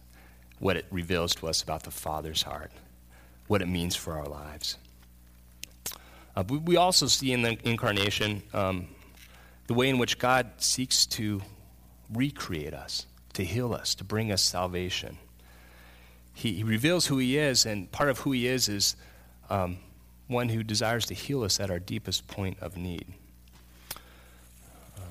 what 0.59 0.77
it 0.77 0.85
reveals 0.91 1.33
to 1.35 1.47
us 1.47 1.63
about 1.63 1.83
the 1.83 1.91
Father's 1.91 2.43
heart 2.43 2.71
what 3.47 3.61
it 3.61 3.67
means 3.67 3.95
for 3.95 4.13
our 4.13 4.25
lives. 4.25 4.77
Uh, 6.35 6.43
we, 6.49 6.57
we, 6.59 6.77
also 6.77 7.05
see 7.05 7.31
in 7.31 7.41
the 7.41 7.57
incarnation 7.67 8.41
um, 8.53 8.87
the 9.67 9.73
way 9.73 9.89
in 9.89 9.97
which 9.97 10.17
God 10.17 10.49
seeks 10.57 11.05
to 11.07 11.41
recreate 12.11 12.73
us, 12.73 13.05
to 13.33 13.43
heal 13.43 13.73
us, 13.73 13.95
to 13.95 14.03
bring 14.03 14.31
us 14.31 14.41
salvation. 14.41 15.17
He, 16.33 16.53
he 16.53 16.63
reveals 16.63 17.07
who 17.07 17.17
He 17.17 17.37
is, 17.37 17.65
and 17.65 17.91
part 17.91 18.09
of 18.09 18.19
who 18.19 18.31
He 18.31 18.47
is 18.47 18.69
is 18.69 18.95
um, 19.49 19.77
one 20.27 20.49
who 20.49 20.63
desires 20.63 21.05
to 21.07 21.13
heal 21.13 21.43
us 21.43 21.59
at 21.59 21.69
our 21.69 21.79
deepest 21.79 22.27
point 22.27 22.57
of 22.59 22.77
need. 22.77 23.05
Um, 24.97 25.03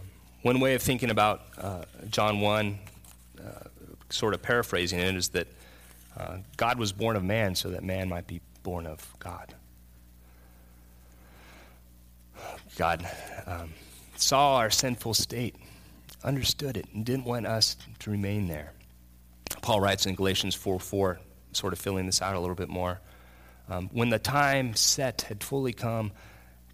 one 0.43 0.61
way 0.61 0.75
of 0.75 0.83
thinking 0.83 1.11
about 1.11 1.43
uh, 1.59 1.83
John 2.11 2.41
1, 2.41 2.79
uh, 3.39 3.51
sort 4.11 4.35
of 4.35 4.43
paraphrasing 4.43 4.99
it, 4.99 5.15
is 5.15 5.29
that 5.31 5.49
uh, 6.17 6.39
God 6.57 6.79
was 6.79 6.93
born 6.93 7.17
of 7.17 7.25
man 7.25 7.55
so 7.55 7.71
that 7.71 7.83
man 7.85 8.09
might 8.09 8.27
be 8.27 8.41
born 8.63 8.87
of 8.87 9.15
God. 9.19 9.55
God 12.77 13.07
um, 13.47 13.73
saw 14.17 14.57
our 14.57 14.71
sinful 14.71 15.15
state, 15.15 15.57
understood 16.25 16.77
it, 16.77 16.87
and 16.93 17.05
didn't 17.05 17.25
want 17.25 17.47
us 17.47 17.77
to 18.01 18.11
remain 18.11 18.49
there. 18.49 18.73
Paul 19.61 19.81
writes 19.81 20.07
in 20.07 20.15
Galatians 20.15 20.55
4 20.55 20.81
4, 20.81 21.21
sort 21.53 21.73
of 21.73 21.79
filling 21.79 22.07
this 22.07 22.23
out 22.23 22.35
a 22.35 22.41
little 22.41 22.55
bit 22.55 22.69
more. 22.69 23.01
Um, 23.69 23.89
when 23.93 24.11
the 24.11 24.19
time 24.19 24.75
set 24.75 25.23
had 25.23 25.43
fully 25.43 25.73
come, 25.73 26.13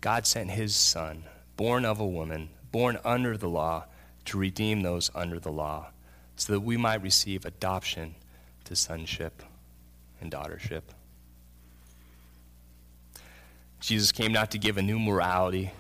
God 0.00 0.26
sent 0.26 0.50
his 0.50 0.74
son, 0.74 1.24
born 1.56 1.84
of 1.84 2.00
a 2.00 2.06
woman, 2.06 2.48
born 2.72 2.98
under 3.04 3.36
the 3.36 3.48
law, 3.48 3.84
to 4.26 4.38
redeem 4.38 4.82
those 4.82 5.10
under 5.14 5.38
the 5.38 5.50
law, 5.50 5.88
so 6.36 6.52
that 6.52 6.60
we 6.60 6.76
might 6.76 7.02
receive 7.02 7.44
adoption 7.44 8.14
to 8.64 8.76
sonship 8.76 9.42
and 10.20 10.30
daughtership. 10.30 10.82
Jesus 13.80 14.12
came 14.12 14.32
not 14.32 14.50
to 14.50 14.58
give 14.58 14.76
a 14.76 14.82
new 14.82 14.98
morality, 14.98 15.72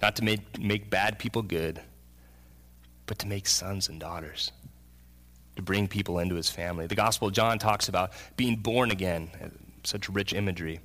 not 0.00 0.16
to 0.16 0.24
make, 0.24 0.58
make 0.58 0.90
bad 0.90 1.18
people 1.18 1.42
good, 1.42 1.80
but 3.06 3.18
to 3.20 3.26
make 3.26 3.46
sons 3.46 3.88
and 3.88 4.00
daughters, 4.00 4.52
to 5.56 5.62
bring 5.62 5.88
people 5.88 6.18
into 6.18 6.34
his 6.34 6.50
family. 6.50 6.86
The 6.86 6.94
Gospel 6.94 7.28
of 7.28 7.34
John 7.34 7.58
talks 7.58 7.88
about 7.88 8.12
being 8.36 8.56
born 8.56 8.90
again, 8.90 9.30
such 9.84 10.08
rich 10.08 10.32
imagery. 10.32 10.80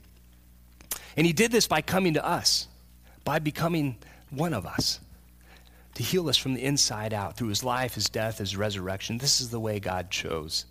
And 1.18 1.26
he 1.26 1.34
did 1.34 1.52
this 1.52 1.68
by 1.68 1.82
coming 1.82 2.14
to 2.14 2.26
us, 2.26 2.68
by 3.26 3.40
becoming 3.40 3.98
one 4.30 4.54
of 4.54 4.66
us, 4.66 5.00
to 5.96 6.04
heal 6.04 6.30
us 6.30 6.38
from 6.38 6.54
the 6.54 6.64
inside 6.64 7.14
out 7.14 7.36
through 7.36 7.50
his 7.50 7.64
life, 7.64 7.96
his 7.96 8.08
death, 8.10 8.38
his 8.38 8.56
resurrection. 8.56 9.18
This 9.18 9.42
is 9.42 9.50
the 9.50 9.60
way 9.60 9.80
God 9.80 10.10
chose. 10.10 10.66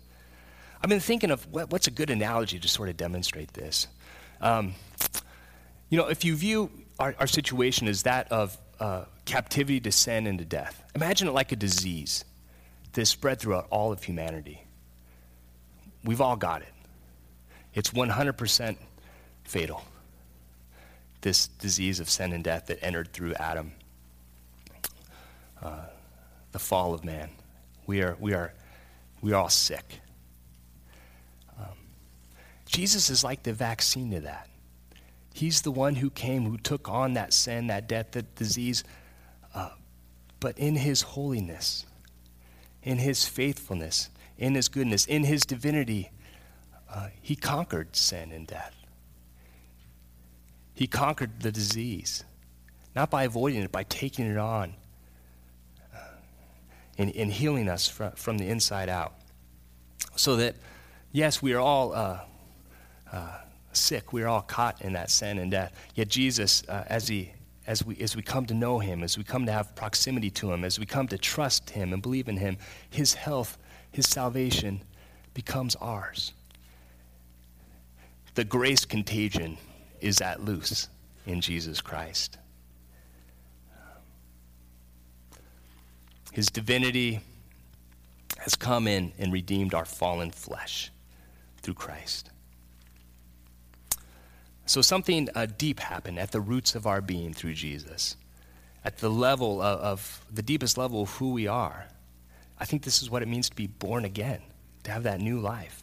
I've 0.81 0.89
been 0.89 0.99
thinking 0.99 1.29
of 1.29 1.45
what, 1.51 1.69
what's 1.69 1.85
a 1.85 1.91
good 1.91 2.09
analogy 2.09 2.57
to 2.59 2.67
sort 2.67 2.89
of 2.89 2.97
demonstrate 2.97 3.53
this. 3.53 3.87
Um, 4.41 4.73
you 5.89 5.97
know, 5.97 6.07
if 6.07 6.25
you 6.25 6.35
view 6.35 6.71
our, 6.97 7.13
our 7.19 7.27
situation 7.27 7.87
as 7.87 8.03
that 8.03 8.31
of 8.31 8.57
uh, 8.79 9.05
captivity 9.31 9.79
to 9.79 9.91
sin 9.93 10.27
and 10.27 10.37
to 10.39 10.45
death, 10.45 10.83
imagine 10.93 11.25
it 11.25 11.31
like 11.31 11.53
a 11.53 11.55
disease 11.55 12.25
that 12.91 13.01
is 13.01 13.09
spread 13.09 13.39
throughout 13.39 13.65
all 13.69 13.93
of 13.93 14.03
humanity. 14.03 14.65
We've 16.03 16.19
all 16.19 16.35
got 16.35 16.61
it. 16.61 16.73
It's 17.73 17.91
100% 17.91 18.75
fatal. 19.45 19.83
This 21.21 21.47
disease 21.47 22.01
of 22.01 22.09
sin 22.09 22.33
and 22.33 22.43
death 22.43 22.65
that 22.65 22.83
entered 22.83 23.13
through 23.13 23.33
Adam, 23.35 23.71
uh, 25.61 25.85
the 26.51 26.59
fall 26.59 26.93
of 26.93 27.05
man. 27.05 27.29
We 27.87 28.01
are, 28.01 28.17
we 28.19 28.33
are, 28.33 28.53
we 29.21 29.31
are 29.31 29.43
all 29.43 29.49
sick. 29.49 30.01
Um, 31.57 31.77
Jesus 32.65 33.09
is 33.09 33.23
like 33.23 33.43
the 33.43 33.53
vaccine 33.53 34.11
to 34.11 34.19
that. 34.21 34.49
He's 35.33 35.61
the 35.61 35.71
one 35.71 35.95
who 35.95 36.09
came, 36.09 36.43
who 36.43 36.57
took 36.57 36.89
on 36.89 37.13
that 37.13 37.33
sin, 37.33 37.67
that 37.67 37.87
death, 37.87 38.11
that 38.11 38.35
disease. 38.35 38.83
But 40.41 40.57
in 40.57 40.75
his 40.75 41.03
holiness, 41.03 41.85
in 42.83 42.97
his 42.97 43.25
faithfulness, 43.25 44.09
in 44.37 44.55
his 44.55 44.67
goodness, 44.67 45.05
in 45.05 45.23
his 45.23 45.45
divinity, 45.45 46.11
uh, 46.93 47.09
he 47.21 47.35
conquered 47.35 47.95
sin 47.95 48.31
and 48.31 48.45
death. 48.47 48.75
He 50.73 50.87
conquered 50.87 51.41
the 51.41 51.51
disease, 51.51 52.23
not 52.95 53.11
by 53.11 53.23
avoiding 53.23 53.61
it, 53.61 53.71
by 53.71 53.83
taking 53.83 54.25
it 54.25 54.37
on 54.37 54.73
uh, 55.93 55.99
and, 56.97 57.15
and, 57.15 57.31
healing 57.31 57.69
us 57.69 57.87
from, 57.87 58.13
from 58.13 58.39
the 58.39 58.49
inside 58.49 58.89
out. 58.89 59.13
So 60.15 60.37
that, 60.37 60.55
yes, 61.11 61.39
we 61.41 61.53
are 61.53 61.59
all 61.59 61.93
uh, 61.93 62.19
uh 63.11 63.37
sick. 63.73 64.11
We 64.11 64.23
are 64.23 64.27
all 64.27 64.41
caught 64.41 64.81
in 64.81 64.93
that 64.93 65.11
sin 65.11 65.37
and 65.37 65.51
death. 65.51 65.71
Yet 65.93 66.07
Jesus, 66.07 66.63
uh, 66.67 66.83
as 66.87 67.07
he 67.07 67.31
as 67.71 67.85
we, 67.85 67.95
as 68.01 68.17
we 68.17 68.21
come 68.21 68.45
to 68.45 68.53
know 68.53 68.79
him, 68.79 69.01
as 69.01 69.17
we 69.17 69.23
come 69.23 69.45
to 69.45 69.51
have 69.51 69.73
proximity 69.75 70.29
to 70.29 70.51
him, 70.51 70.65
as 70.65 70.77
we 70.77 70.85
come 70.85 71.07
to 71.07 71.17
trust 71.17 71.69
him 71.69 71.93
and 71.93 72.01
believe 72.01 72.27
in 72.27 72.35
him, 72.35 72.57
his 72.89 73.13
health, 73.13 73.57
his 73.93 74.05
salvation 74.09 74.81
becomes 75.33 75.77
ours. 75.77 76.33
The 78.35 78.43
grace 78.43 78.83
contagion 78.83 79.57
is 80.01 80.19
at 80.19 80.43
loose 80.43 80.89
in 81.25 81.39
Jesus 81.39 81.79
Christ. 81.79 82.37
His 86.33 86.47
divinity 86.47 87.21
has 88.39 88.55
come 88.55 88.85
in 88.85 89.13
and 89.17 89.31
redeemed 89.31 89.73
our 89.73 89.85
fallen 89.85 90.31
flesh 90.31 90.91
through 91.61 91.75
Christ. 91.75 92.31
So 94.71 94.81
something 94.81 95.27
uh, 95.35 95.47
deep 95.57 95.81
happened 95.81 96.17
at 96.17 96.31
the 96.31 96.39
roots 96.39 96.75
of 96.75 96.87
our 96.87 97.01
being 97.01 97.33
through 97.33 97.55
Jesus, 97.55 98.15
at 98.85 98.99
the 98.99 99.09
level 99.09 99.61
of, 99.61 99.79
of, 99.81 100.25
the 100.31 100.41
deepest 100.41 100.77
level 100.77 101.01
of 101.01 101.09
who 101.09 101.33
we 101.33 101.45
are. 101.45 101.87
I 102.57 102.63
think 102.63 102.83
this 102.83 103.01
is 103.01 103.09
what 103.09 103.21
it 103.21 103.27
means 103.27 103.49
to 103.49 103.55
be 103.57 103.67
born 103.67 104.05
again, 104.05 104.39
to 104.83 104.91
have 104.91 105.03
that 105.03 105.19
new 105.19 105.41
life. 105.41 105.81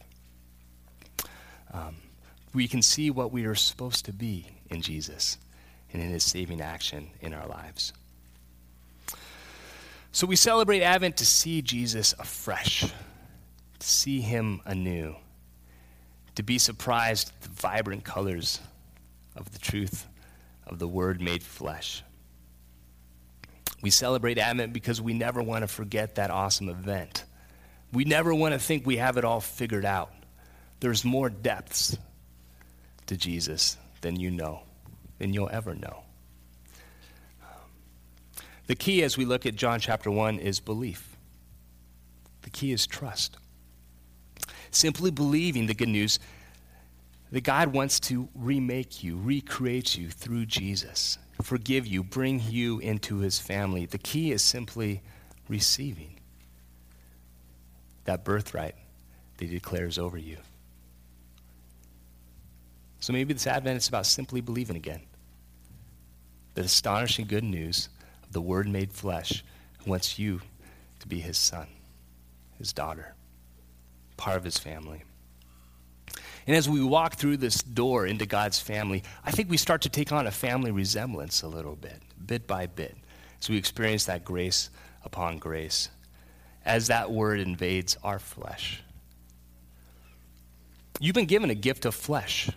Um, 1.71 1.97
we 2.55 2.67
can 2.67 2.81
see 2.81 3.11
what 3.11 3.31
we 3.31 3.45
are 3.45 3.53
supposed 3.53 4.05
to 4.05 4.11
be 4.11 4.47
in 4.71 4.81
Jesus 4.81 5.37
and 5.93 6.01
in 6.01 6.09
his 6.09 6.23
saving 6.23 6.59
action 6.59 7.11
in 7.21 7.31
our 7.31 7.45
lives. 7.45 7.93
So 10.11 10.25
we 10.25 10.35
celebrate 10.35 10.81
Advent 10.81 11.15
to 11.17 11.27
see 11.27 11.61
Jesus 11.61 12.15
afresh, 12.17 12.91
to 13.77 13.87
see 13.87 14.21
him 14.21 14.61
anew, 14.65 15.15
to 16.33 16.41
be 16.41 16.57
surprised 16.57 17.29
at 17.35 17.41
the 17.41 17.49
vibrant 17.49 18.03
colors 18.03 18.59
of 19.39 19.51
the 19.51 19.59
truth 19.59 20.07
of 20.67 20.77
the 20.77 20.87
Word 20.87 21.21
made 21.21 21.41
flesh. 21.41 22.03
We 23.81 23.89
celebrate 23.89 24.37
Advent 24.37 24.73
because 24.73 25.01
we 25.01 25.13
never 25.13 25.41
want 25.41 25.63
to 25.63 25.67
forget 25.67 26.15
that 26.15 26.29
awesome 26.29 26.69
event. 26.69 27.23
We 27.93 28.03
never 28.03 28.35
want 28.35 28.53
to 28.53 28.59
think 28.59 28.85
we 28.85 28.97
have 28.97 29.17
it 29.17 29.25
all 29.25 29.39
figured 29.39 29.85
out. 29.85 30.11
There's 30.81 31.03
more 31.03 31.29
depths 31.29 31.97
to 33.07 33.17
Jesus 33.17 33.77
than 34.01 34.19
you 34.19 34.29
know, 34.29 34.61
than 35.17 35.33
you'll 35.33 35.49
ever 35.49 35.73
know. 35.73 36.03
The 38.67 38.75
key 38.75 39.01
as 39.01 39.17
we 39.17 39.25
look 39.25 39.47
at 39.47 39.55
John 39.55 39.79
chapter 39.79 40.11
1 40.11 40.37
is 40.37 40.59
belief. 40.59 41.17
The 42.43 42.51
key 42.51 42.71
is 42.71 42.85
trust. 42.85 43.37
Simply 44.69 45.09
believing 45.09 45.65
the 45.65 45.73
good 45.73 45.89
news 45.89 46.19
that 47.31 47.43
God 47.43 47.73
wants 47.73 47.99
to 48.01 48.29
remake 48.33 49.03
you, 49.03 49.17
recreate 49.17 49.97
you 49.97 50.09
through 50.09 50.45
Jesus, 50.45 51.17
forgive 51.41 51.85
you, 51.85 52.03
bring 52.03 52.41
you 52.41 52.79
into 52.79 53.19
his 53.19 53.39
family. 53.39 53.85
The 53.85 53.97
key 53.97 54.31
is 54.31 54.43
simply 54.43 55.01
receiving 55.47 56.19
that 58.05 58.23
birthright 58.25 58.75
that 59.37 59.45
he 59.45 59.51
declares 59.51 59.97
over 59.97 60.17
you. 60.17 60.37
So 62.99 63.13
maybe 63.13 63.33
this 63.33 63.47
Advent 63.47 63.77
is 63.77 63.87
about 63.87 64.05
simply 64.05 64.41
believing 64.41 64.75
again. 64.75 65.01
The 66.55 66.61
astonishing 66.61 67.27
good 67.27 67.43
news 67.43 67.89
of 68.23 68.33
the 68.33 68.41
Word 68.41 68.67
made 68.67 68.91
flesh 68.91 69.43
who 69.79 69.91
wants 69.91 70.19
you 70.19 70.41
to 70.99 71.07
be 71.07 71.19
his 71.19 71.37
son, 71.37 71.67
his 72.57 72.73
daughter, 72.73 73.15
part 74.17 74.35
of 74.35 74.43
his 74.43 74.57
family. 74.57 75.03
And 76.47 76.55
as 76.55 76.69
we 76.69 76.83
walk 76.83 77.15
through 77.15 77.37
this 77.37 77.61
door 77.61 78.05
into 78.05 78.25
God's 78.25 78.59
family, 78.59 79.03
I 79.23 79.31
think 79.31 79.49
we 79.49 79.57
start 79.57 79.81
to 79.83 79.89
take 79.89 80.11
on 80.11 80.27
a 80.27 80.31
family 80.31 80.71
resemblance 80.71 81.41
a 81.41 81.47
little 81.47 81.75
bit, 81.75 82.01
bit 82.25 82.47
by 82.47 82.67
bit, 82.67 82.95
as 83.41 83.49
we 83.49 83.57
experience 83.57 84.05
that 84.05 84.25
grace 84.25 84.69
upon 85.03 85.37
grace, 85.37 85.89
as 86.65 86.87
that 86.87 87.11
word 87.11 87.39
invades 87.39 87.97
our 88.03 88.19
flesh. 88.19 88.81
You've 90.99 91.15
been 91.15 91.25
given 91.25 91.49
a 91.49 91.55
gift 91.55 91.85
of 91.85 91.95
flesh, 91.95 92.49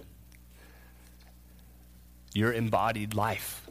your 2.34 2.52
embodied 2.52 3.14
life. 3.14 3.68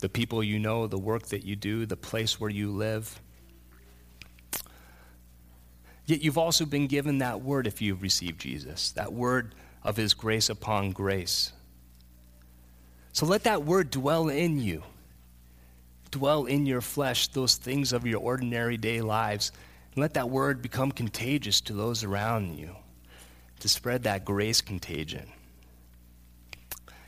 The 0.00 0.08
people 0.08 0.42
you 0.42 0.58
know, 0.58 0.86
the 0.86 0.98
work 0.98 1.26
that 1.28 1.44
you 1.44 1.56
do, 1.56 1.84
the 1.84 1.96
place 1.96 2.40
where 2.40 2.50
you 2.50 2.70
live 2.70 3.20
Yet 6.10 6.22
you've 6.22 6.38
also 6.38 6.64
been 6.64 6.88
given 6.88 7.18
that 7.18 7.40
word 7.40 7.68
if 7.68 7.80
you've 7.80 8.02
received 8.02 8.40
Jesus, 8.40 8.90
that 8.92 9.12
word 9.12 9.54
of 9.84 9.96
his 9.96 10.12
grace 10.12 10.50
upon 10.50 10.90
grace. 10.90 11.52
So 13.12 13.26
let 13.26 13.44
that 13.44 13.62
word 13.62 13.92
dwell 13.92 14.28
in 14.28 14.60
you, 14.60 14.82
dwell 16.10 16.46
in 16.46 16.66
your 16.66 16.80
flesh, 16.80 17.28
those 17.28 17.54
things 17.54 17.92
of 17.92 18.08
your 18.08 18.18
ordinary 18.18 18.76
day 18.76 19.00
lives. 19.00 19.52
And 19.94 20.02
let 20.02 20.14
that 20.14 20.28
word 20.28 20.60
become 20.60 20.90
contagious 20.90 21.60
to 21.60 21.74
those 21.74 22.02
around 22.02 22.58
you, 22.58 22.74
to 23.60 23.68
spread 23.68 24.02
that 24.02 24.24
grace 24.24 24.60
contagion. 24.60 25.28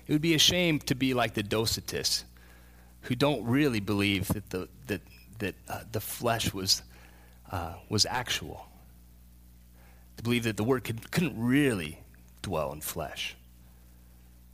It 0.06 0.12
would 0.12 0.22
be 0.22 0.34
a 0.34 0.38
shame 0.38 0.78
to 0.78 0.94
be 0.94 1.12
like 1.12 1.34
the 1.34 1.42
Docetists, 1.42 2.22
who 3.00 3.16
don't 3.16 3.44
really 3.44 3.80
believe 3.80 4.28
that 4.28 4.48
the, 4.50 4.68
that, 4.86 5.00
that, 5.40 5.56
uh, 5.68 5.80
the 5.90 6.00
flesh 6.00 6.54
was, 6.54 6.84
uh, 7.50 7.74
was 7.88 8.06
actual 8.06 8.68
believe 10.22 10.44
that 10.44 10.56
the 10.56 10.64
Word 10.64 10.84
could, 10.84 11.10
couldn't 11.10 11.34
really 11.36 11.98
dwell 12.42 12.72
in 12.72 12.80
flesh. 12.80 13.36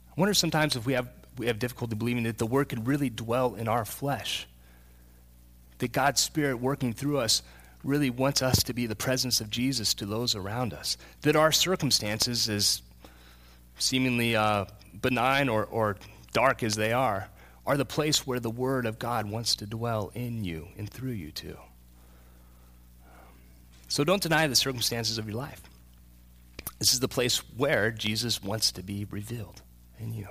I 0.09 0.19
wonder 0.19 0.33
sometimes 0.33 0.75
if 0.75 0.85
we 0.85 0.93
have 0.93 1.09
we 1.37 1.47
have 1.47 1.57
difficulty 1.57 1.95
believing 1.95 2.23
that 2.23 2.37
the 2.37 2.45
Word 2.45 2.67
could 2.67 2.85
really 2.85 3.09
dwell 3.09 3.55
in 3.55 3.69
our 3.69 3.85
flesh. 3.85 4.45
That 5.77 5.93
God's 5.93 6.19
Spirit 6.19 6.59
working 6.59 6.91
through 6.91 7.19
us 7.19 7.41
really 7.81 8.09
wants 8.09 8.41
us 8.41 8.61
to 8.63 8.73
be 8.73 8.85
the 8.85 8.95
presence 8.95 9.39
of 9.39 9.49
Jesus 9.49 9.93
to 9.95 10.05
those 10.05 10.35
around 10.35 10.73
us. 10.73 10.97
That 11.21 11.37
our 11.37 11.53
circumstances, 11.53 12.49
as 12.49 12.81
seemingly 13.77 14.35
uh, 14.35 14.65
benign 15.01 15.47
or, 15.47 15.63
or 15.63 15.95
dark 16.33 16.61
as 16.61 16.75
they 16.75 16.91
are, 16.91 17.29
are 17.65 17.77
the 17.77 17.85
place 17.85 18.27
where 18.27 18.41
the 18.41 18.49
Word 18.49 18.85
of 18.85 18.99
God 18.99 19.29
wants 19.29 19.55
to 19.57 19.65
dwell 19.65 20.11
in 20.13 20.43
you 20.43 20.67
and 20.77 20.89
through 20.89 21.11
you 21.11 21.31
too. 21.31 21.57
So 23.89 24.03
don't 24.03 24.21
deny 24.21 24.45
the 24.45 24.55
circumstances 24.55 25.17
of 25.17 25.27
your 25.27 25.35
life. 25.35 25.61
This 26.77 26.93
is 26.93 26.99
the 26.99 27.07
place 27.07 27.39
where 27.57 27.91
Jesus 27.91 28.41
wants 28.41 28.71
to 28.73 28.83
be 28.83 29.05
revealed 29.09 29.63
in 29.99 30.13
you. 30.13 30.27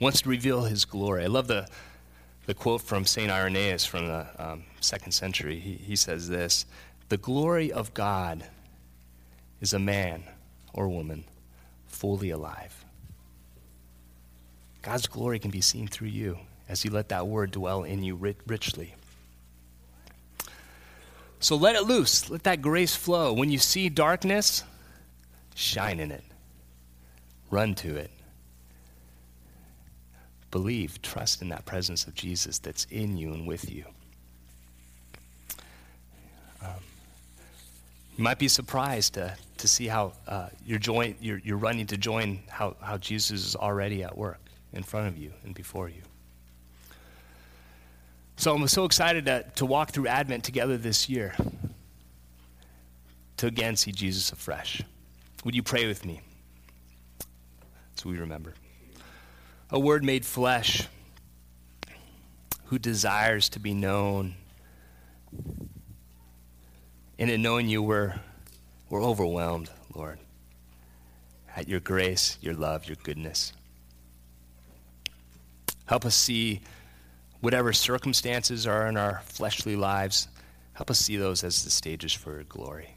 Wants 0.00 0.22
to 0.22 0.28
reveal 0.28 0.62
his 0.62 0.84
glory. 0.84 1.24
I 1.24 1.26
love 1.26 1.48
the, 1.48 1.68
the 2.46 2.54
quote 2.54 2.80
from 2.80 3.04
St. 3.04 3.30
Irenaeus 3.30 3.84
from 3.84 4.06
the 4.06 4.26
um, 4.38 4.62
second 4.80 5.12
century. 5.12 5.58
He, 5.58 5.74
he 5.74 5.96
says 5.96 6.28
this 6.28 6.66
The 7.08 7.18
glory 7.18 7.72
of 7.72 7.92
God 7.94 8.44
is 9.60 9.72
a 9.72 9.78
man 9.80 10.22
or 10.72 10.88
woman 10.88 11.24
fully 11.86 12.30
alive. 12.30 12.84
God's 14.82 15.08
glory 15.08 15.40
can 15.40 15.50
be 15.50 15.60
seen 15.60 15.88
through 15.88 16.08
you 16.08 16.38
as 16.68 16.84
you 16.84 16.92
let 16.92 17.08
that 17.08 17.26
word 17.26 17.50
dwell 17.50 17.82
in 17.82 18.02
you 18.02 18.14
richly. 18.46 18.94
So 21.42 21.56
let 21.56 21.74
it 21.74 21.82
loose. 21.82 22.30
Let 22.30 22.44
that 22.44 22.62
grace 22.62 22.94
flow. 22.94 23.32
When 23.32 23.50
you 23.50 23.58
see 23.58 23.88
darkness, 23.88 24.62
shine 25.56 25.98
in 25.98 26.12
it. 26.12 26.22
Run 27.50 27.74
to 27.76 27.96
it. 27.96 28.12
Believe, 30.52 31.02
trust 31.02 31.42
in 31.42 31.48
that 31.48 31.64
presence 31.66 32.06
of 32.06 32.14
Jesus 32.14 32.60
that's 32.60 32.84
in 32.90 33.16
you 33.16 33.32
and 33.32 33.44
with 33.44 33.68
you. 33.68 33.84
Um, 36.62 36.70
you 38.16 38.22
might 38.22 38.38
be 38.38 38.46
surprised 38.46 39.14
to, 39.14 39.34
to 39.58 39.66
see 39.66 39.88
how 39.88 40.12
uh, 40.28 40.48
you're, 40.64 40.78
join, 40.78 41.16
you're, 41.20 41.38
you're 41.38 41.56
running 41.56 41.88
to 41.88 41.96
join 41.96 42.38
how, 42.48 42.76
how 42.80 42.98
Jesus 42.98 43.46
is 43.46 43.56
already 43.56 44.04
at 44.04 44.16
work 44.16 44.40
in 44.72 44.84
front 44.84 45.08
of 45.08 45.18
you 45.18 45.32
and 45.42 45.54
before 45.54 45.88
you. 45.88 46.02
So 48.42 48.52
I'm 48.52 48.66
so 48.66 48.84
excited 48.84 49.26
to, 49.26 49.44
to 49.54 49.64
walk 49.64 49.92
through 49.92 50.08
Advent 50.08 50.42
together 50.42 50.76
this 50.76 51.08
year 51.08 51.32
to 53.36 53.46
again 53.46 53.76
see 53.76 53.92
Jesus 53.92 54.32
afresh. 54.32 54.82
Would 55.44 55.54
you 55.54 55.62
pray 55.62 55.86
with 55.86 56.04
me? 56.04 56.22
So 57.94 58.10
we 58.10 58.18
remember. 58.18 58.54
A 59.70 59.78
word 59.78 60.02
made 60.02 60.26
flesh 60.26 60.88
who 62.64 62.80
desires 62.80 63.48
to 63.50 63.60
be 63.60 63.74
known. 63.74 64.34
And 67.20 67.30
in 67.30 67.42
knowing 67.42 67.68
you, 67.68 67.80
we're, 67.80 68.18
we're 68.90 69.04
overwhelmed, 69.04 69.70
Lord, 69.94 70.18
at 71.54 71.68
your 71.68 71.78
grace, 71.78 72.38
your 72.40 72.54
love, 72.54 72.86
your 72.86 72.96
goodness. 73.04 73.52
Help 75.86 76.04
us 76.04 76.16
see 76.16 76.60
whatever 77.42 77.72
circumstances 77.72 78.68
are 78.68 78.86
in 78.86 78.96
our 78.96 79.20
fleshly 79.24 79.74
lives, 79.74 80.28
help 80.74 80.90
us 80.90 81.00
see 81.00 81.16
those 81.16 81.42
as 81.44 81.64
the 81.64 81.70
stages 81.70 82.12
for 82.12 82.42
glory. 82.44 82.94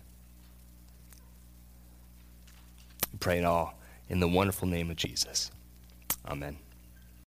We 3.12 3.17
pray 3.17 3.39
it 3.39 3.43
all 3.43 3.73
in 4.08 4.19
the 4.19 4.27
wonderful 4.27 4.67
name 4.67 4.91
of 4.91 4.97
Jesus. 4.97 5.51
Amen. 6.27 6.58